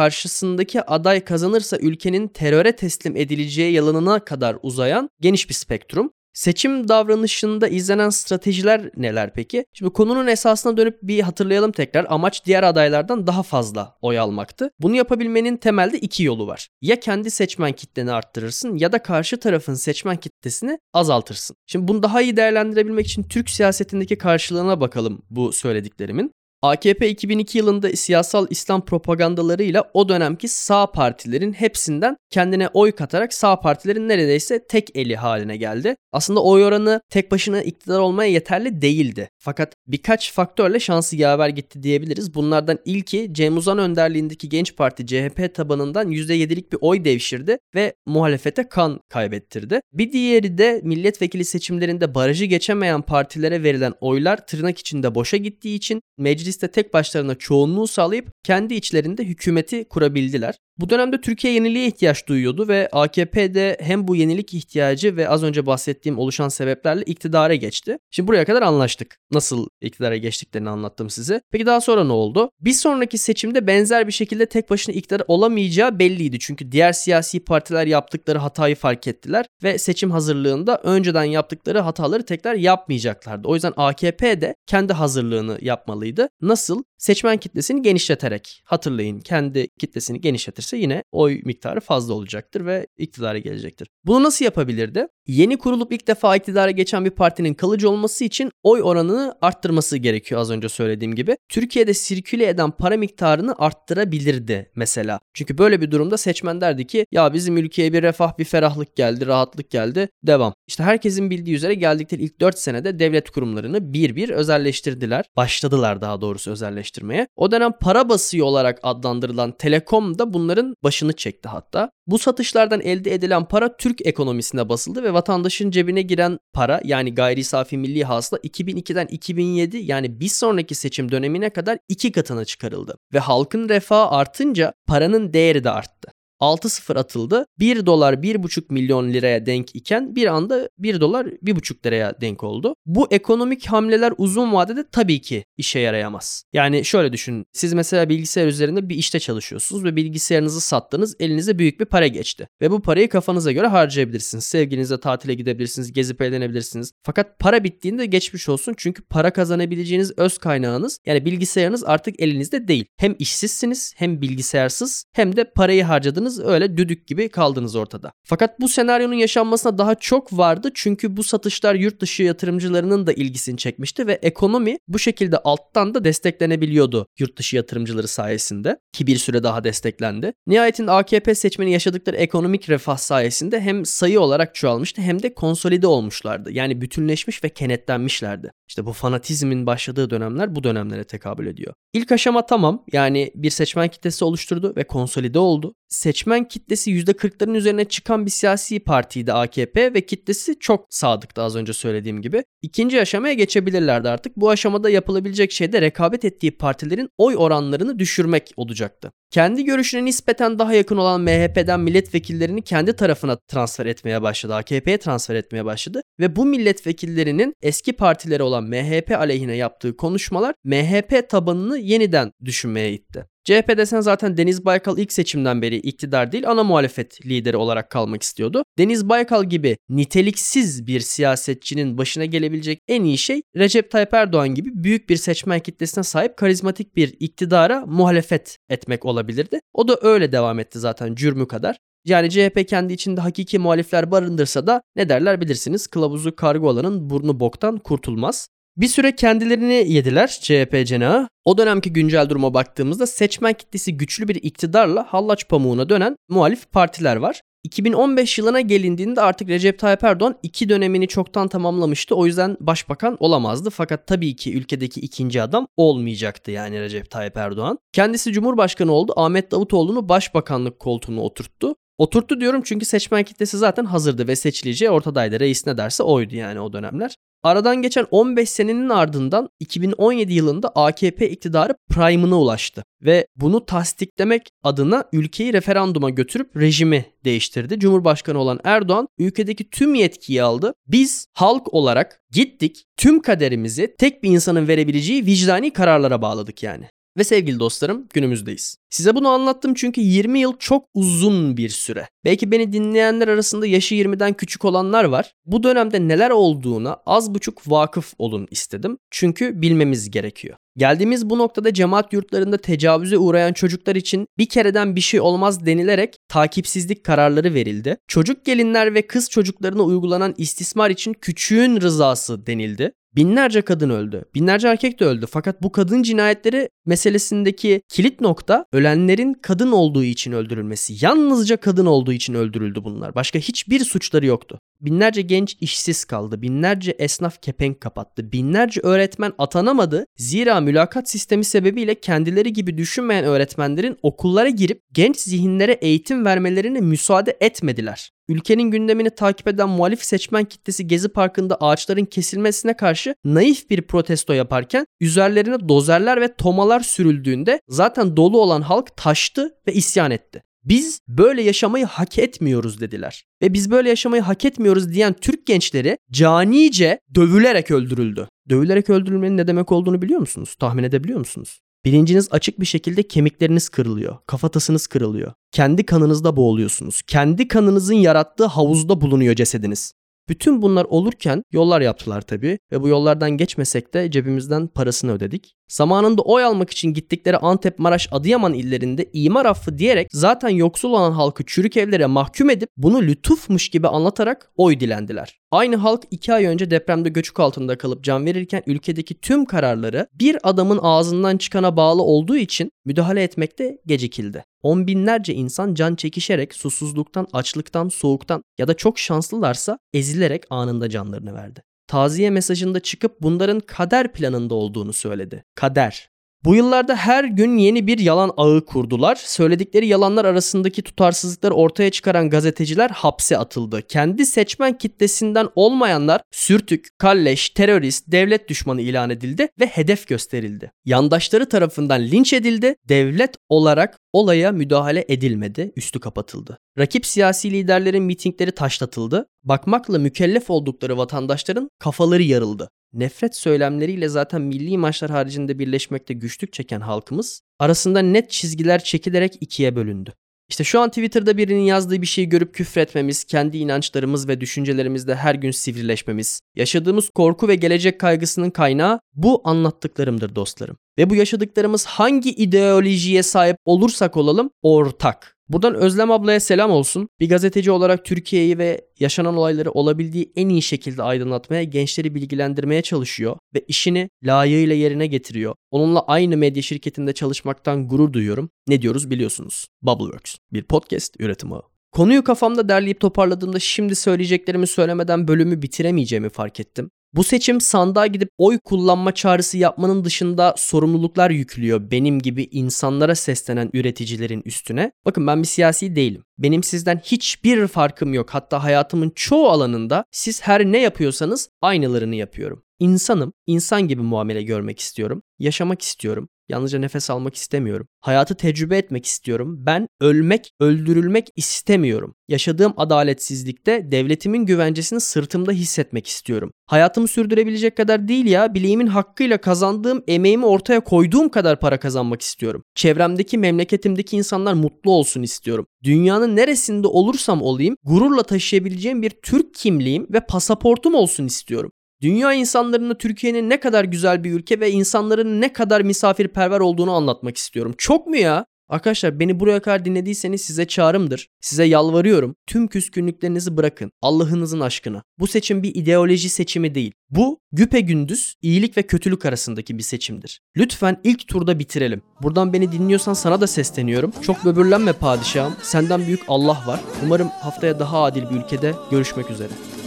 karşısındaki 0.59 0.83
aday 0.83 1.25
kazanırsa 1.25 1.77
ülkenin 1.79 2.29
teröre 2.29 2.77
teslim 2.77 3.17
edileceği 3.17 3.73
yalanına 3.73 4.25
kadar 4.25 4.57
uzayan 4.63 5.11
geniş 5.21 5.49
bir 5.49 5.55
spektrum. 5.55 6.13
Seçim 6.35 6.89
davranışında 6.89 7.69
izlenen 7.69 8.11
stratejiler 8.11 8.91
neler 8.97 9.33
peki? 9.35 9.65
Şimdi 9.73 9.93
konunun 9.93 10.27
esasına 10.27 10.77
dönüp 10.77 10.99
bir 11.03 11.21
hatırlayalım 11.21 11.73
tekrar. 11.73 12.07
Amaç 12.09 12.47
diğer 12.47 12.63
adaylardan 12.63 13.27
daha 13.27 13.43
fazla 13.43 13.97
oy 14.03 14.19
almaktı. 14.19 14.71
Bunu 14.81 14.97
yapabilmenin 14.97 15.57
temelde 15.57 15.99
iki 15.99 16.23
yolu 16.25 16.47
var. 16.47 16.69
Ya 16.83 17.01
kendi 17.01 17.31
seçmen 17.31 17.73
kitleni 17.73 18.13
arttırırsın 18.13 18.77
ya 18.77 18.93
da 18.93 18.99
karşı 18.99 19.37
tarafın 19.37 19.75
seçmen 19.75 20.17
kitlesini 20.17 20.79
azaltırsın. 20.93 21.57
Şimdi 21.67 21.89
bunu 21.89 22.03
daha 22.03 22.23
iyi 22.23 22.37
değerlendirebilmek 22.37 23.07
için 23.07 23.23
Türk 23.23 23.51
siyasetindeki 23.51 24.19
karşılığına 24.19 24.81
bakalım 24.81 25.23
bu 25.31 25.53
söylediklerimin. 25.53 26.33
AKP 26.63 27.09
2002 27.09 27.59
yılında 27.59 27.97
siyasal 27.97 28.47
İslam 28.51 28.85
propagandalarıyla 28.85 29.91
o 29.95 30.09
dönemki 30.09 30.49
sağ 30.49 30.87
partilerin 30.87 31.53
hepsinden 31.53 32.17
kendine 32.31 32.69
oy 32.69 32.93
katarak 32.93 33.35
sağ 33.35 33.61
partilerin 33.61 34.09
neredeyse 34.09 34.67
tek 34.69 34.97
eli 34.97 35.17
haline 35.17 35.57
geldi. 35.57 35.97
Aslında 36.13 36.43
oy 36.43 36.65
oranı 36.65 37.01
tek 37.11 37.31
başına 37.31 37.63
iktidar 37.63 37.99
olmaya 37.99 38.31
yeterli 38.31 38.83
değildi. 38.83 39.29
Fakat 39.39 39.75
birkaç 39.87 40.33
faktörle 40.33 40.81
şansı 40.81 41.17
yaver 41.17 41.49
gitti 41.49 41.83
diyebiliriz. 41.83 42.35
Bunlardan 42.35 42.79
ilki 42.85 43.29
Cem 43.33 43.57
Uzan 43.57 43.79
önderliğindeki 43.79 44.49
Genç 44.49 44.77
Parti 44.77 45.07
CHP 45.07 45.55
tabanından 45.55 46.13
%7'lik 46.13 46.73
bir 46.73 46.79
oy 46.81 47.05
devşirdi 47.05 47.59
ve 47.75 47.95
muhalefete 48.07 48.69
kan 48.69 49.01
kaybettirdi. 49.09 49.81
Bir 49.93 50.13
diğeri 50.13 50.59
de 50.59 50.81
milletvekili 50.85 51.45
seçimlerinde 51.45 52.15
barajı 52.15 52.45
geçemeyen 52.45 53.03
partilere 53.03 53.63
verilen 53.63 53.95
oylar 54.01 54.47
tırnak 54.47 54.79
içinde 54.79 55.15
boşa 55.15 55.37
gittiği 55.37 55.77
için 55.77 56.03
mecliste 56.49 56.69
tek 56.69 56.95
başlarına 56.95 57.35
çoğunluğu 57.35 57.87
sağlayıp 57.87 58.45
kendi 58.45 58.75
içlerinde 58.75 59.25
hükümeti 59.25 59.85
kurabildiler. 59.85 60.55
Bu 60.79 60.91
dönemde 60.91 61.21
Türkiye 61.21 61.53
yeniliğe 61.53 61.87
ihtiyaç 61.87 62.27
duyuyordu 62.27 62.69
ve 62.69 62.89
AKP 62.93 63.55
de 63.55 63.77
hem 63.81 64.09
bu 64.09 64.17
yenilik 64.17 64.55
ihtiyacı 64.55 65.17
ve 65.17 65.29
az 65.29 65.43
önce 65.43 65.67
bahsettiğim 65.67 66.19
oluşan 66.19 66.49
sebeplerle 66.49 67.03
iktidara 67.03 67.55
geçti. 67.55 67.99
Şimdi 68.11 68.29
buraya 68.29 68.45
kadar 68.45 68.63
anlaştık. 68.63 69.17
Nasıl 69.33 69.69
iktidara 69.81 70.17
geçtiklerini 70.17 70.71
anlattım 70.71 71.11
size. 71.11 71.41
Peki 71.51 71.67
daha 71.67 71.81
sonra 71.81 72.05
ne 72.05 72.13
oldu? 72.13 72.51
Bir 72.61 72.73
sonraki 72.73 73.19
seçimde 73.19 73.67
benzer 73.67 74.07
bir 74.07 74.13
şekilde 74.13 74.47
tek 74.47 74.71
başına 74.71 74.95
iktidar 74.95 75.23
olamayacağı 75.29 75.99
belliydi. 75.99 76.39
Çünkü 76.39 76.73
diğer 76.73 76.93
siyasi 76.93 77.45
partiler 77.45 77.87
yaptıkları 77.87 78.39
hatayı 78.39 78.77
fark 78.77 79.07
ettiler 79.07 79.47
ve 79.63 79.79
seçim 79.79 80.11
hazırlığında 80.11 80.81
önceden 80.83 81.25
yaptıkları 81.25 81.81
hataları 81.81 82.23
tekrar 82.23 82.55
yapmayacaklardı. 82.55 83.49
O 83.49 83.55
yüzden 83.55 83.73
AKP 83.77 84.41
de 84.41 84.55
kendi 84.67 84.93
hazırlığını 84.93 85.59
yapmalıydı. 85.61 86.29
Nasıl? 86.41 86.83
Seçmen 86.99 87.37
kitlesini 87.37 87.83
genişleterek. 87.83 88.63
Hatırlayın 88.65 89.21
kendi 89.21 89.69
kitlesini 89.69 90.21
genişletirse 90.21 90.77
yine 90.77 91.03
oy 91.13 91.41
miktarı 91.45 91.81
fazla 91.81 92.15
olacaktır 92.15 92.67
ve 92.67 92.87
iktidara 92.97 93.39
gelecektir. 93.39 93.89
Bunu 94.05 94.23
nasıl 94.23 94.45
yapabilirdi? 94.45 95.07
Yeni 95.27 95.59
kurulup 95.59 95.93
ilk 95.93 96.09
defa 96.09 96.37
iktidara 96.37 96.71
geçen 96.71 97.05
bir 97.05 97.11
partinin 97.11 97.55
kalıcı 97.55 97.91
olması 97.91 98.25
için 98.25 98.51
oy 98.63 98.83
oranını 98.83 99.35
arttırması 99.41 99.97
gerekiyor 99.97 100.41
az 100.41 100.51
önce 100.51 100.69
söylediğim 100.69 101.15
gibi. 101.15 101.37
Türkiye'de 101.49 101.95
sirküle 101.95 102.49
eden 102.49 102.71
para 102.71 102.97
miktarını 102.97 103.55
arttırabilirdi 103.59 104.71
mesela. 104.77 105.21
Çünkü 105.35 105.59
böyle 105.59 105.81
bir 105.81 105.91
durumda 105.91 106.17
seçmen 106.17 106.61
derdi 106.61 106.87
ki 106.87 107.07
ya 107.13 107.35
bizim 107.35 107.57
ülkeye 107.57 107.93
bir 107.93 108.03
refah 108.03 108.39
bir 108.39 108.45
ferahlık 108.45 108.97
geldi, 108.97 109.27
rahatlık 109.27 109.71
geldi, 109.71 110.09
devam. 110.23 110.55
İşte 110.67 110.83
herkesin 110.83 111.31
bildiği 111.31 111.57
üzere 111.57 111.75
geldikleri 111.75 112.23
ilk 112.23 112.41
4 112.41 112.59
senede 112.59 112.99
devlet 112.99 113.31
kurumlarını 113.31 113.93
bir 113.93 114.17
bir 114.17 114.29
özelleştirdiler. 114.29 115.25
Başladılar 115.37 116.01
daha 116.01 116.21
doğrusu 116.21 116.51
özelleştirmeye. 116.89 117.27
O 117.37 117.51
dönem 117.51 117.73
para 117.81 118.09
basıyor 118.09 118.47
olarak 118.47 118.81
adlandırılan 118.83 119.53
Telekom 119.53 120.19
da 120.19 120.33
bunların 120.33 120.75
başını 120.83 121.13
çekti 121.13 121.49
hatta. 121.49 121.91
Bu 122.07 122.19
satışlardan 122.19 122.81
elde 122.81 123.15
edilen 123.15 123.45
para 123.45 123.77
Türk 123.77 124.07
ekonomisine 124.07 124.69
basıldı 124.69 125.03
ve 125.03 125.13
vatandaşın 125.13 125.71
cebine 125.71 126.03
giren 126.03 126.39
para 126.53 126.81
yani 126.85 127.15
gayri 127.15 127.45
safi 127.45 127.79
milli 127.79 128.05
hasıla 128.05 128.39
2002'den 128.41 129.07
2007 129.07 129.77
yani 129.77 130.21
bir 130.21 130.29
sonraki 130.29 130.75
seçim 130.75 131.11
dönemine 131.11 131.51
kadar 131.51 131.79
iki 131.89 132.13
katına 132.13 132.45
çıkarıldı. 132.45 132.97
Ve 133.15 133.19
halkın 133.19 133.69
refahı 133.69 134.09
artınca 134.11 134.73
paranın 134.87 135.33
değeri 135.33 135.65
de 135.65 135.71
arttı. 135.71 136.13
6-0 136.41 136.99
atıldı. 136.99 137.47
1 137.59 137.87
dolar 137.87 138.15
1,5 138.15 138.63
milyon 138.71 139.13
liraya 139.13 139.47
denk 139.47 139.77
iken 139.77 140.17
bir 140.17 140.27
anda 140.27 140.69
1 140.79 141.01
dolar 141.01 141.27
1,5 141.27 141.87
liraya 141.87 142.21
denk 142.21 142.45
oldu. 142.45 142.75
Bu 142.87 143.09
ekonomik 143.11 143.67
hamleler 143.67 144.13
uzun 144.19 144.53
vadede 144.53 144.85
tabii 144.93 145.21
ki 145.21 145.45
işe 145.57 145.79
yarayamaz. 145.79 146.45
Yani 146.53 146.85
şöyle 146.85 147.13
düşünün. 147.13 147.45
Siz 147.53 147.73
mesela 147.73 148.09
bilgisayar 148.09 148.47
üzerinde 148.47 148.89
bir 148.89 148.97
işte 148.97 149.21
çalışıyorsunuz 149.21 149.85
ve 149.85 149.97
bilgisayarınızı 149.97 150.61
sattınız. 150.61 151.17
Elinize 151.21 151.59
büyük 151.59 151.81
bir 151.81 151.85
para 151.85 152.07
geçti. 152.07 152.49
Ve 152.61 152.71
bu 152.71 152.83
parayı 152.83 153.09
kafanıza 153.09 153.53
göre 153.53 153.67
harcayabilirsiniz. 153.67 154.45
Sevginize 154.45 155.01
tatile 155.01 155.35
gidebilirsiniz, 155.35 155.93
gezip 155.93 156.23
eğlenebilirsiniz. 156.23 156.93
Fakat 157.03 157.39
para 157.39 157.65
bittiğinde 157.65 158.07
geçmiş 158.07 158.49
olsun. 158.49 158.75
Çünkü 158.77 159.03
para 159.03 159.33
kazanabileceğiniz 159.33 160.13
öz 160.17 160.39
kaynağınız 160.39 160.99
yani 161.07 161.25
bilgisayarınız 161.25 161.85
artık 161.85 162.21
elinizde 162.21 162.69
değil. 162.69 162.85
Hem 162.97 163.17
işsizsiniz 163.19 163.95
hem 163.97 164.21
bilgisayarsız 164.23 165.05
hem 165.13 165.37
de 165.37 165.45
parayı 165.45 165.85
harcadığınız 165.85 166.28
yapamadınız. 166.29 166.55
Öyle 166.55 166.77
düdük 166.77 167.07
gibi 167.07 167.29
kaldınız 167.29 167.77
ortada. 167.77 168.13
Fakat 168.25 168.61
bu 168.61 168.69
senaryonun 168.69 169.15
yaşanmasına 169.15 169.79
daha 169.79 169.95
çok 169.95 170.33
vardı. 170.33 170.71
Çünkü 170.75 171.17
bu 171.17 171.23
satışlar 171.23 171.75
yurt 171.75 172.01
dışı 172.01 172.23
yatırımcılarının 172.23 173.07
da 173.07 173.13
ilgisini 173.13 173.57
çekmişti 173.57 174.07
ve 174.07 174.13
ekonomi 174.13 174.77
bu 174.89 174.99
şekilde 174.99 175.39
alttan 175.39 175.95
da 175.95 176.05
desteklenebiliyordu 176.05 177.07
yurt 177.19 177.39
dışı 177.39 177.57
yatırımcıları 177.57 178.09
sayesinde 178.09 178.79
ki 178.93 179.07
bir 179.07 179.17
süre 179.17 179.43
daha 179.43 179.65
desteklendi. 179.65 180.33
Nihayetinde 180.47 180.91
AKP 180.91 181.35
seçmeni 181.35 181.73
yaşadıkları 181.73 182.17
ekonomik 182.17 182.69
refah 182.69 182.97
sayesinde 182.97 183.61
hem 183.61 183.85
sayı 183.85 184.21
olarak 184.21 184.55
çoğalmıştı 184.55 185.03
hem 185.03 185.23
de 185.23 185.35
konsolide 185.35 185.87
olmuşlardı. 185.87 186.53
Yani 186.53 186.81
bütünleşmiş 186.81 187.45
ve 187.45 187.49
kenetlenmişlerdi. 187.49 188.51
İşte 188.69 188.87
bu 188.87 188.93
fanatizmin 188.93 189.67
başladığı 189.67 190.11
dönemler 190.11 190.55
bu 190.57 190.65
dönemlere 190.65 191.05
tekabül 191.05 191.47
ediyor. 191.47 191.75
İlk 191.93 192.13
aşama 192.13 192.47
tamam 192.47 192.85
yani 192.93 193.33
bir 193.35 193.51
seçmen 193.51 193.89
kitlesi 193.89 194.25
oluşturdu 194.25 194.73
ve 194.77 194.85
konsolide 194.85 195.39
oldu. 195.39 195.75
Seçmen 195.89 196.49
kitlesi 196.49 196.91
%40'ların 196.91 197.57
üzerine 197.57 197.85
çıkan 197.85 198.27
bir 198.27 198.31
siyasi 198.31 198.81
partiydi 198.81 199.33
AKP 199.33 199.95
ve 199.95 200.07
kitlesi 200.07 200.59
çok 200.59 200.87
sadıktı 200.91 201.43
az 201.43 201.57
önce 201.57 201.73
söylediğim 201.73 202.23
gibi. 202.23 202.45
İkinci 202.63 203.01
aşamaya 203.01 203.35
geçebilirlerdi 203.35 204.09
artık. 204.09 204.37
Bu 204.37 204.51
aşamada 204.51 204.91
yapılabilecek 204.91 205.53
şey 205.53 205.73
de 205.73 205.81
rekabet 205.81 206.25
ettiği 206.25 206.57
partilerin 206.57 207.09
oy 207.19 207.37
oranlarını 207.37 207.99
düşürmek 207.99 208.53
olacaktı. 208.57 209.11
Kendi 209.31 209.65
görüşüne 209.65 210.05
nispeten 210.05 210.59
daha 210.59 210.75
yakın 210.75 210.97
olan 210.97 211.21
MHP'den 211.21 211.81
milletvekillerini 211.81 212.63
kendi 212.63 212.93
tarafına 212.93 213.37
transfer 213.37 213.87
etmeye 213.87 214.23
başladı. 214.23 214.55
AKP'ye 214.55 214.99
transfer 214.99 215.35
etmeye 215.35 215.65
başladı. 215.65 216.03
Ve 216.21 216.37
bu 216.37 216.47
milletvekillerinin 216.47 217.55
eski 217.63 217.93
partileri 217.93 218.43
olan 218.43 218.58
MHP 218.65 219.11
aleyhine 219.11 219.57
yaptığı 219.57 219.97
konuşmalar 219.97 220.55
MHP 220.65 221.29
tabanını 221.29 221.79
yeniden 221.79 222.33
düşünmeye 222.45 222.93
itti. 222.93 223.25
CHP 223.49 223.73
zaten 224.01 224.37
Deniz 224.37 224.65
Baykal 224.65 224.99
ilk 224.99 225.13
seçimden 225.13 225.63
beri 225.63 225.77
iktidar 225.77 226.33
değil 226.33 226.51
ana 226.51 226.65
muhalefet 226.65 227.27
lideri 227.27 227.57
olarak 227.57 227.91
kalmak 227.91 228.23
istiyordu. 228.23 228.63
Deniz 228.79 229.09
Baykal 229.09 229.45
gibi 229.45 229.77
niteliksiz 229.89 230.87
bir 230.87 231.01
siyasetçinin 231.01 231.99
başına 231.99 232.25
gelebilecek 232.25 232.79
en 232.89 233.05
iyi 233.05 233.19
şey 233.19 233.43
Recep 233.57 233.91
Tayyip 233.91 234.15
Erdoğan 234.15 234.49
gibi 234.49 234.71
büyük 234.75 235.09
bir 235.09 235.17
seçmen 235.17 235.61
kitlesine 235.61 236.05
sahip 236.05 236.37
karizmatik 236.37 236.97
bir 236.97 237.17
iktidara 237.21 237.87
muhalefet 237.87 238.57
etmek 238.69 239.05
olabilirdi. 239.05 239.61
O 239.73 239.89
da 239.89 239.99
öyle 240.03 240.33
devam 240.33 240.59
etti 240.59 240.79
zaten 240.79 241.15
cürmü 241.15 241.49
kadar. 241.49 241.77
Yani 242.05 242.31
CHP 242.31 242.69
kendi 242.69 242.93
içinde 242.93 243.21
hakiki 243.21 243.59
muhalifler 243.59 244.11
barındırsa 244.11 244.67
da 244.67 244.83
ne 244.97 245.09
derler 245.09 245.41
bilirsiniz 245.41 245.87
kılavuzu 245.87 246.37
kargo 246.37 246.69
olanın 246.69 247.11
burnu 247.11 247.41
boktan 247.41 247.79
kurtulmaz. 247.79 248.49
Bir 248.77 248.89
süre 248.89 249.15
kendilerini 249.17 249.93
yediler 249.93 250.39
CHP 250.43 250.87
cenahı. 250.87 251.29
O 251.45 251.59
dönemki 251.59 251.93
güncel 251.93 252.29
duruma 252.29 252.55
baktığımızda 252.55 253.07
seçmen 253.07 253.53
kitlesi 253.53 253.97
güçlü 253.97 254.29
bir 254.29 254.35
iktidarla 254.35 255.07
hallaç 255.09 255.49
pamuğuna 255.49 255.89
dönen 255.89 256.17
muhalif 256.29 256.73
partiler 256.73 257.17
var. 257.17 257.41
2015 257.65 258.39
yılına 258.39 258.61
gelindiğinde 258.61 259.21
artık 259.21 259.49
Recep 259.49 259.79
Tayyip 259.79 260.05
Erdoğan 260.05 260.37
iki 260.43 260.69
dönemini 260.69 261.09
çoktan 261.09 261.49
tamamlamıştı. 261.49 262.15
O 262.15 262.27
yüzden 262.27 262.57
başbakan 262.61 263.17
olamazdı. 263.21 263.71
Fakat 263.71 264.07
tabii 264.07 264.37
ki 264.37 264.55
ülkedeki 264.55 265.01
ikinci 265.01 265.43
adam 265.43 265.67
olmayacaktı 265.77 266.51
yani 266.51 266.81
Recep 266.81 267.11
Tayyip 267.11 267.37
Erdoğan. 267.37 267.79
Kendisi 267.93 268.33
Cumhurbaşkanı 268.33 268.93
oldu. 268.93 269.13
Ahmet 269.17 269.51
Davutoğlu'nu 269.51 270.09
başbakanlık 270.09 270.79
koltuğuna 270.79 271.21
oturttu. 271.21 271.75
Oturttu 271.99 272.41
diyorum 272.41 272.63
çünkü 272.65 272.85
seçmen 272.85 273.25
kitlesi 273.25 273.59
zaten 273.59 273.85
hazırdı 273.85 274.29
ve 274.29 274.37
seçileceği 274.37 274.91
ortadaydı. 274.91 275.41
Reis 275.41 275.67
ne 275.67 275.77
derse 275.79 276.03
oydu 276.03 276.37
yani 276.37 276.61
o 276.61 276.73
dönemler. 276.73 277.15
Aradan 277.43 277.83
geçen 277.83 278.07
15 278.11 278.51
senenin 278.51 278.89
ardından 278.89 279.49
2017 279.61 280.33
yılında 280.33 280.69
AKP 280.69 281.31
iktidarı 281.31 281.75
prime'ına 281.91 282.39
ulaştı 282.39 282.85
ve 283.03 283.27
bunu 283.37 283.67
tasdiklemek 283.67 284.49
adına 284.63 285.05
ülkeyi 285.13 285.53
referanduma 285.53 286.11
götürüp 286.11 286.57
rejimi 286.57 287.05
değiştirdi. 287.25 287.79
Cumhurbaşkanı 287.79 288.39
olan 288.39 288.61
Erdoğan 288.65 289.09
ülkedeki 289.19 289.71
tüm 289.71 289.95
yetkiyi 289.95 290.43
aldı. 290.43 290.75
Biz 290.87 291.27
halk 291.35 291.75
olarak 291.75 292.21
gittik 292.31 292.85
tüm 292.97 293.23
kaderimizi 293.23 293.95
tek 293.99 294.23
bir 294.23 294.31
insanın 294.31 294.69
verebileceği 294.69 295.27
vicdani 295.27 295.73
kararlara 295.73 296.23
bağladık 296.23 296.63
yani. 296.63 296.85
Ve 297.19 297.25
sevgili 297.25 297.61
dostlarım 297.61 298.07
günümüzdeyiz. 298.15 298.77
Size 298.91 299.15
bunu 299.15 299.29
anlattım 299.29 299.75
çünkü 299.75 300.01
20 300.01 300.39
yıl 300.39 300.53
çok 300.59 300.85
uzun 300.95 301.57
bir 301.57 301.69
süre. 301.69 302.09
Belki 302.25 302.51
beni 302.51 302.73
dinleyenler 302.73 303.29
arasında 303.29 303.67
yaşı 303.67 303.95
20'den 303.95 304.33
küçük 304.33 304.65
olanlar 304.65 305.05
var. 305.05 305.33
Bu 305.47 305.63
dönemde 305.63 306.09
neler 306.09 306.31
olduğuna 306.31 306.97
az 307.07 307.35
buçuk 307.35 307.71
vakıf 307.71 308.15
olun 308.19 308.49
istedim. 308.51 308.99
Çünkü 309.11 309.63
bilmemiz 309.63 310.11
gerekiyor. 310.11 310.57
Geldiğimiz 310.77 311.31
bu 311.31 311.39
noktada 311.39 311.75
cemaat 311.75 312.13
yurtlarında 312.13 312.57
tecavüze 312.57 313.19
uğrayan 313.19 313.53
çocuklar 313.53 313.97
için 313.97 314.27
bir 314.39 314.49
kereden 314.49 314.97
bir 314.97 315.01
şey 315.01 315.21
olmaz 315.21 315.67
denilerek 315.67 316.17
takipsizlik 316.29 317.05
kararları 317.05 317.55
verildi. 317.55 317.97
Çocuk 318.09 318.45
gelinler 318.45 318.95
ve 318.95 319.07
kız 319.07 319.31
çocuklarına 319.31 319.83
uygulanan 319.83 320.35
istismar 320.39 320.91
için 320.91 321.13
küçüğün 321.13 321.81
rızası 321.81 322.47
denildi. 322.47 322.93
Binlerce 323.17 323.63
kadın 323.63 323.91
öldü. 323.91 324.25
Binlerce 324.35 324.69
erkek 324.69 325.01
de 325.01 325.05
öldü. 325.05 325.27
Fakat 325.31 325.63
bu 325.63 325.73
kadın 325.73 326.03
cinayetleri 326.03 326.69
meselesindeki 326.87 327.83
kilit 327.89 328.21
nokta 328.21 328.65
ölenlerin 328.73 329.35
kadın 329.35 329.73
olduğu 329.73 330.05
için 330.05 330.33
öldürülmesi. 330.33 331.05
Yalnızca 331.05 331.57
kadın 331.57 331.87
olduğu 331.87 332.13
için 332.13 332.35
öldürüldü 332.35 332.85
bunlar. 332.85 333.15
Başka 333.15 333.39
hiçbir 333.39 333.81
suçları 333.81 334.27
yoktu. 334.27 334.59
Binlerce 334.81 335.23
genç 335.23 335.57
işsiz 335.61 336.05
kaldı. 336.05 336.43
Binlerce 336.43 336.91
esnaf 336.91 337.43
kepenk 337.43 337.81
kapattı. 337.81 338.33
Binlerce 338.33 338.81
öğretmen 338.81 339.33
atanamadı. 339.39 340.05
Zira 340.17 340.61
mülakat 340.61 341.11
sistemi 341.11 341.45
sebebiyle 341.45 341.95
kendileri 341.95 342.53
gibi 342.53 342.79
düşünmeyen 342.79 343.25
öğretmenlerin 343.25 343.97
okullara 344.03 344.49
girip 344.49 344.83
genç 344.93 345.17
zihinlere 345.17 345.73
eğitim 345.73 346.25
vermelerine 346.25 346.81
müsaade 346.81 347.37
etmediler. 347.41 348.11
Ülkenin 348.29 348.71
gündemini 348.71 349.11
takip 349.11 349.49
eden 349.49 349.69
muhalif 349.69 350.05
seçmen 350.05 350.45
kitlesi 350.45 350.87
Gezi 350.87 351.09
Parkı'nda 351.09 351.57
ağaçların 351.61 352.05
kesilmesine 352.05 352.77
karşı 352.77 353.15
naif 353.25 353.71
bir 353.71 353.83
protesto 353.83 354.33
yaparken 354.33 354.87
üzerlerine 355.01 355.69
dozerler 355.69 356.21
ve 356.21 356.35
tomalar 356.35 356.81
sürüldüğünde 356.81 357.61
zaten 357.69 358.17
dolu 358.17 358.41
olan 358.41 358.63
halk 358.63 358.97
taştı 358.97 359.55
ve 359.67 359.73
isyan 359.73 360.11
etti. 360.11 360.43
Biz 360.65 361.01
böyle 361.09 361.43
yaşamayı 361.43 361.85
hak 361.85 362.19
etmiyoruz 362.19 362.81
dediler. 362.81 363.25
Ve 363.43 363.55
biz 363.55 363.71
böyle 363.71 363.89
yaşamayı 363.89 364.23
hak 364.23 364.45
etmiyoruz 364.45 364.93
diyen 364.93 365.13
Türk 365.13 365.47
gençleri 365.47 365.99
canice 366.13 366.99
dövülerek 367.15 367.71
öldürüldü. 367.71 368.29
Dövülerek 368.49 368.91
öldürülmenin 368.91 369.37
ne 369.37 369.47
demek 369.47 369.73
olduğunu 369.73 370.03
biliyor 370.03 370.21
musunuz? 370.21 370.55
Tahmin 370.55 370.83
edebiliyor 370.83 371.19
musunuz? 371.19 371.61
Bilinciniz 371.85 372.29
açık 372.31 372.61
bir 372.61 372.67
şekilde 372.67 373.03
kemikleriniz 373.03 373.69
kırılıyor. 373.69 374.17
Kafatasınız 374.27 374.87
kırılıyor. 374.87 375.33
Kendi 375.53 375.87
kanınızda 375.87 376.37
boğuluyorsunuz. 376.37 377.03
Kendi 377.03 377.49
kanınızın 377.49 377.95
yarattığı 377.95 378.47
havuzda 378.47 379.01
bulunuyor 379.01 379.35
cesediniz. 379.35 379.93
Bütün 380.29 380.63
bunlar 380.63 380.85
olurken 380.85 381.43
yollar 381.53 381.81
yaptılar 381.81 382.21
tabii 382.21 382.59
ve 382.73 382.83
bu 382.83 382.89
yollardan 382.89 383.31
geçmesek 383.31 383.95
de 383.95 384.11
cebimizden 384.11 384.67
parasını 384.67 385.13
ödedik. 385.13 385.55
Zamanında 385.69 386.23
oy 386.23 386.45
almak 386.45 386.71
için 386.71 386.95
gittikleri 386.95 387.37
Antep, 387.37 387.79
Maraş, 387.79 388.09
Adıyaman 388.13 388.55
illerinde 388.55 389.11
imar 389.13 389.47
affı 389.47 389.79
diyerek 389.79 390.09
zaten 390.13 390.49
yoksul 390.49 390.91
olan 390.91 391.13
halkı 391.13 391.45
çürük 391.47 391.77
evlere 391.77 392.07
mahkum 392.07 392.51
edip 392.51 392.69
bunu 392.77 393.03
lütufmuş 393.03 393.69
gibi 393.69 393.89
anlatarak 393.89 394.51
oy 394.57 394.81
dilendiler. 394.81 395.39
Aynı 395.51 395.77
halk 395.77 396.03
iki 396.11 396.33
ay 396.33 396.45
önce 396.45 396.71
depremde 396.71 397.09
göçük 397.09 397.41
altında 397.41 397.79
kalıp 397.79 398.05
can 398.05 398.27
verirken 398.27 398.63
ülkedeki 398.67 399.21
tüm 399.21 399.45
kararları 399.45 400.07
bir 400.15 400.39
adamın 400.43 400.79
ağzından 400.83 401.37
çıkana 401.37 401.77
bağlı 401.77 402.03
olduğu 402.03 402.37
için 402.37 402.71
müdahale 402.85 403.23
etmekte 403.23 403.79
gecikildi. 403.87 404.45
On 404.63 404.87
binlerce 404.87 405.35
insan 405.35 405.75
can 405.75 405.95
çekişerek 405.95 406.55
susuzluktan, 406.55 407.27
açlıktan, 407.33 407.89
soğuktan 407.89 408.43
ya 408.59 408.69
da 408.69 408.75
çok 408.75 408.99
şanslılarsa 408.99 409.79
ezilerek 409.93 410.43
anında 410.51 410.91
canlarını 410.91 411.35
verdi 411.35 411.63
taziye 411.89 412.31
mesajında 412.31 412.81
çıkıp 412.81 413.23
bunların 413.23 413.61
kader 413.61 414.13
planında 414.13 414.55
olduğunu 414.55 414.93
söyledi. 414.93 415.45
Kader. 415.55 416.11
Bu 416.45 416.55
yıllarda 416.55 416.97
her 416.97 417.25
gün 417.25 417.59
yeni 417.59 417.87
bir 417.87 417.99
yalan 417.99 418.33
ağı 418.37 418.65
kurdular. 418.65 419.17
Söyledikleri 419.25 419.87
yalanlar 419.87 420.25
arasındaki 420.25 420.83
tutarsızlıkları 420.83 421.55
ortaya 421.55 421.91
çıkaran 421.91 422.31
gazeteciler 422.31 422.91
hapse 422.91 423.39
atıldı. 423.39 423.83
Kendi 423.89 424.27
seçmen 424.27 424.79
kitlesinden 424.79 425.49
olmayanlar 425.55 426.21
sürtük, 426.31 426.89
kalleş, 426.99 427.49
terörist, 427.49 428.05
devlet 428.07 428.49
düşmanı 428.49 428.81
ilan 428.81 429.11
edildi 429.11 429.49
ve 429.61 429.67
hedef 429.67 430.07
gösterildi. 430.07 430.73
Yandaşları 430.85 431.49
tarafından 431.49 432.03
linç 432.03 432.33
edildi. 432.33 432.75
Devlet 432.89 433.37
olarak 433.49 433.99
olaya 434.13 434.53
müdahale 434.53 435.05
edilmedi, 435.09 435.73
üstü 435.77 436.01
kapatıldı. 436.01 436.59
Rakip 436.79 437.07
siyasi 437.07 437.51
liderlerin 437.51 438.03
mitingleri 438.03 438.53
taşlatıldı. 438.53 439.27
Bakmakla 439.45 439.99
mükellef 439.99 440.51
oldukları 440.51 440.99
vatandaşların 440.99 441.71
kafaları 441.79 442.23
yarıldı 442.23 442.71
nefret 442.93 443.37
söylemleriyle 443.37 444.09
zaten 444.09 444.43
milli 444.43 444.79
maçlar 444.79 445.11
haricinde 445.11 445.59
birleşmekte 445.59 446.15
güçlük 446.15 446.53
çeken 446.53 446.81
halkımız 446.81 447.43
arasında 447.59 448.03
net 448.03 448.31
çizgiler 448.31 448.85
çekilerek 448.85 449.37
ikiye 449.41 449.77
bölündü. 449.77 450.13
İşte 450.51 450.65
şu 450.65 450.81
an 450.81 450.89
Twitter'da 450.89 451.37
birinin 451.37 451.61
yazdığı 451.61 452.03
bir 452.03 452.07
şeyi 452.07 452.29
görüp 452.29 452.55
küfretmemiz, 452.55 453.25
kendi 453.25 453.59
inançlarımız 453.59 454.29
ve 454.29 454.41
düşüncelerimizde 454.41 455.15
her 455.15 455.35
gün 455.35 455.51
sivrileşmemiz, 455.51 456.41
yaşadığımız 456.57 457.11
korku 457.11 457.49
ve 457.49 457.55
gelecek 457.55 458.01
kaygısının 458.01 458.51
kaynağı 458.51 459.01
bu 459.15 459.41
anlattıklarımdır 459.45 460.35
dostlarım. 460.35 460.77
Ve 460.99 461.11
bu 461.11 461.15
yaşadıklarımız 461.15 461.87
hangi 461.87 462.31
ideolojiye 462.31 463.23
sahip 463.23 463.57
olursak 463.65 464.17
olalım 464.17 464.51
ortak. 464.63 465.38
Buradan 465.49 465.75
Özlem 465.75 466.11
ablaya 466.11 466.41
selam 466.41 466.71
olsun. 466.71 467.09
Bir 467.21 467.29
gazeteci 467.29 467.71
olarak 467.71 468.05
Türkiye'yi 468.05 468.59
ve 468.59 468.81
yaşanan 469.01 469.37
olayları 469.37 469.71
olabildiği 469.71 470.33
en 470.37 470.49
iyi 470.49 470.63
şekilde 470.63 471.03
aydınlatmaya, 471.03 471.63
gençleri 471.63 472.15
bilgilendirmeye 472.15 472.83
çalışıyor 472.83 473.37
ve 473.55 473.65
işini 473.69 474.11
layığıyla 474.25 474.75
yerine 474.75 475.07
getiriyor. 475.07 475.55
Onunla 475.71 476.01
aynı 476.01 476.37
medya 476.37 476.63
şirketinde 476.63 477.13
çalışmaktan 477.13 477.89
gurur 477.89 478.13
duyuyorum. 478.13 478.51
Ne 478.69 478.83
diyoruz 478.83 479.11
biliyorsunuz. 479.11 479.67
Bubbleworks, 479.83 480.37
bir 480.53 480.63
podcast 480.63 481.21
üretim 481.21 481.53
ağı. 481.53 481.63
Konuyu 481.93 482.25
kafamda 482.25 482.69
derleyip 482.69 483.01
toparladığımda 483.01 483.59
şimdi 483.59 483.95
söyleyeceklerimi 483.95 484.67
söylemeden 484.67 485.29
bölümü 485.29 485.63
bitiremeyeceğimi 485.63 486.29
fark 486.29 486.61
ettim. 486.61 486.91
Bu 487.13 487.25
seçim 487.25 487.61
sandığa 487.61 488.07
gidip 488.07 488.29
oy 488.39 488.59
kullanma 488.59 489.15
çağrısı 489.15 489.59
yapmanın 489.59 490.05
dışında 490.05 490.55
sorumluluklar 490.57 491.31
yüklüyor 491.31 491.91
benim 491.91 492.19
gibi 492.19 492.49
insanlara 492.51 493.15
seslenen 493.15 493.71
üreticilerin 493.73 494.43
üstüne. 494.45 494.93
Bakın 495.05 495.27
ben 495.27 495.43
bir 495.43 495.47
siyasi 495.47 495.97
değilim. 495.97 496.25
Benim 496.39 496.63
sizden 496.63 497.01
hiçbir 497.05 497.67
farkım 497.67 498.15
yok. 498.15 498.31
Hatta 498.31 498.65
hayatımın 498.65 499.13
çoğu 499.15 499.49
alanında 499.49 500.05
siz 500.11 500.43
her 500.43 500.65
ne 500.65 500.79
yapıyorsanız 500.79 501.49
aynılarını 501.63 502.15
yapıyorum. 502.15 502.63
İnsanım, 502.79 503.33
insan 503.47 503.89
gibi 503.89 504.03
muamele 504.03 504.43
görmek 504.43 504.81
istiyorum, 504.81 505.23
yaşamak 505.39 505.83
istiyorum, 505.83 506.29
Yalnızca 506.49 506.79
nefes 506.79 507.11
almak 507.11 507.35
istemiyorum. 507.35 507.87
Hayatı 508.01 508.35
tecrübe 508.35 508.79
etmek 508.79 509.07
istiyorum. 509.07 509.57
Ben 509.67 509.89
ölmek, 510.01 510.51
öldürülmek 510.61 511.29
istemiyorum. 511.37 512.15
Yaşadığım 512.29 512.75
adaletsizlikte 512.77 513.93
devletimin 513.93 514.47
güvencesini 514.47 515.01
sırtımda 515.01 515.53
hissetmek 515.53 516.07
istiyorum. 516.07 516.53
Hayatımı 516.67 517.09
sürdürebilecek 517.09 517.77
kadar 517.77 518.09
değil 518.09 518.27
ya, 518.27 518.55
bileğimin 518.55 518.87
hakkıyla 518.87 519.39
kazandığım, 519.39 520.05
emeğimi 520.09 520.47
ortaya 520.47 520.81
koyduğum 520.81 521.29
kadar 521.29 521.61
para 521.61 521.81
kazanmak 521.81 522.23
istiyorum. 522.23 522.63
Çevremdeki, 522.75 523.39
memleketimdeki 523.39 524.17
insanlar 524.17 524.55
mutlu 524.55 524.91
olsun 524.91 525.23
istiyorum. 525.23 525.67
Dünyanın 525.85 526.37
neresinde 526.37 526.87
olursam 526.87 527.43
olayım, 527.43 527.77
gururla 527.85 528.23
taşıyabileceğim 528.23 529.03
bir 529.03 529.11
Türk 529.11 529.55
kimliğim 529.55 530.07
ve 530.13 530.21
pasaportum 530.21 530.95
olsun 530.95 531.27
istiyorum. 531.27 531.71
Dünya 532.03 532.33
insanlarına 532.33 532.99
Türkiye'nin 532.99 533.51
ne 533.51 533.61
kadar 533.61 533.85
güzel 533.85 534.25
bir 534.25 534.33
ülke 534.33 534.61
ve 534.61 534.71
insanların 534.71 535.41
ne 535.41 535.53
kadar 535.53 535.81
misafirperver 535.81 536.61
olduğunu 536.61 536.93
anlatmak 536.93 537.37
istiyorum. 537.37 537.75
Çok 537.79 538.07
mu 538.07 538.17
ya? 538.17 538.47
Arkadaşlar 538.69 539.21
beni 539.21 539.41
buraya 539.41 539.63
kadar 539.63 539.85
dinlediyseniz 539.85 540.43
size 540.43 540.67
çağrımdır. 540.67 541.29
Size 541.41 541.65
yalvarıyorum. 541.65 542.35
Tüm 542.47 542.69
küskünlüklerinizi 542.69 543.57
bırakın. 543.57 543.93
Allah'ınızın 544.03 544.61
aşkına. 544.61 545.03
Bu 545.19 545.27
seçim 545.27 545.63
bir 545.63 545.75
ideoloji 545.75 546.29
seçimi 546.29 546.75
değil. 546.75 546.93
Bu 547.11 547.41
güpe 547.53 547.81
gündüz 547.81 548.35
iyilik 548.43 548.77
ve 548.77 548.83
kötülük 548.83 549.27
arasındaki 549.27 549.79
bir 549.79 549.83
seçimdir. 549.83 550.41
Lütfen 550.57 551.01
ilk 551.05 551.29
turda 551.29 551.59
bitirelim. 551.59 552.03
Buradan 552.23 552.53
beni 552.53 552.73
dinliyorsan 552.73 553.15
sana 553.15 553.41
da 553.41 553.47
sesleniyorum. 553.47 554.13
Çok 554.23 554.45
böbürlenme 554.45 554.93
padişahım. 554.93 555.55
Senden 555.63 556.07
büyük 556.07 556.21
Allah 556.29 556.63
var. 556.67 556.81
Umarım 557.05 557.29
haftaya 557.29 557.79
daha 557.79 558.03
adil 558.03 558.23
bir 558.23 558.45
ülkede 558.45 558.75
görüşmek 558.91 559.31
üzere. 559.31 559.78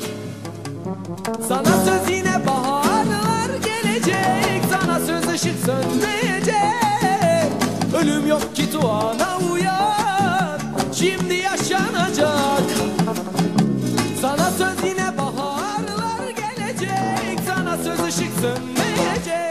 Sana 1.48 1.64
söz 1.86 2.10
yine 2.18 2.46
baharlar 2.48 3.50
gelecek. 3.66 4.64
Sana 4.72 5.00
söz 5.00 5.28
ışık 5.34 5.66
sönmeyecek. 5.66 7.52
Ölüm 8.02 8.28
yok 8.28 8.56
ki 8.56 8.72
tuana 8.72 9.38
uyan 9.54 10.60
Şimdi 10.94 11.34
yaşanacak. 11.34 12.64
Sana 14.22 14.52
söz 14.52 14.84
yine 14.90 15.18
baharlar 15.18 16.30
gelecek. 16.30 17.40
Sana 17.48 17.78
söz 17.78 18.00
ışık 18.08 18.32
sönmeyecek 18.42 19.51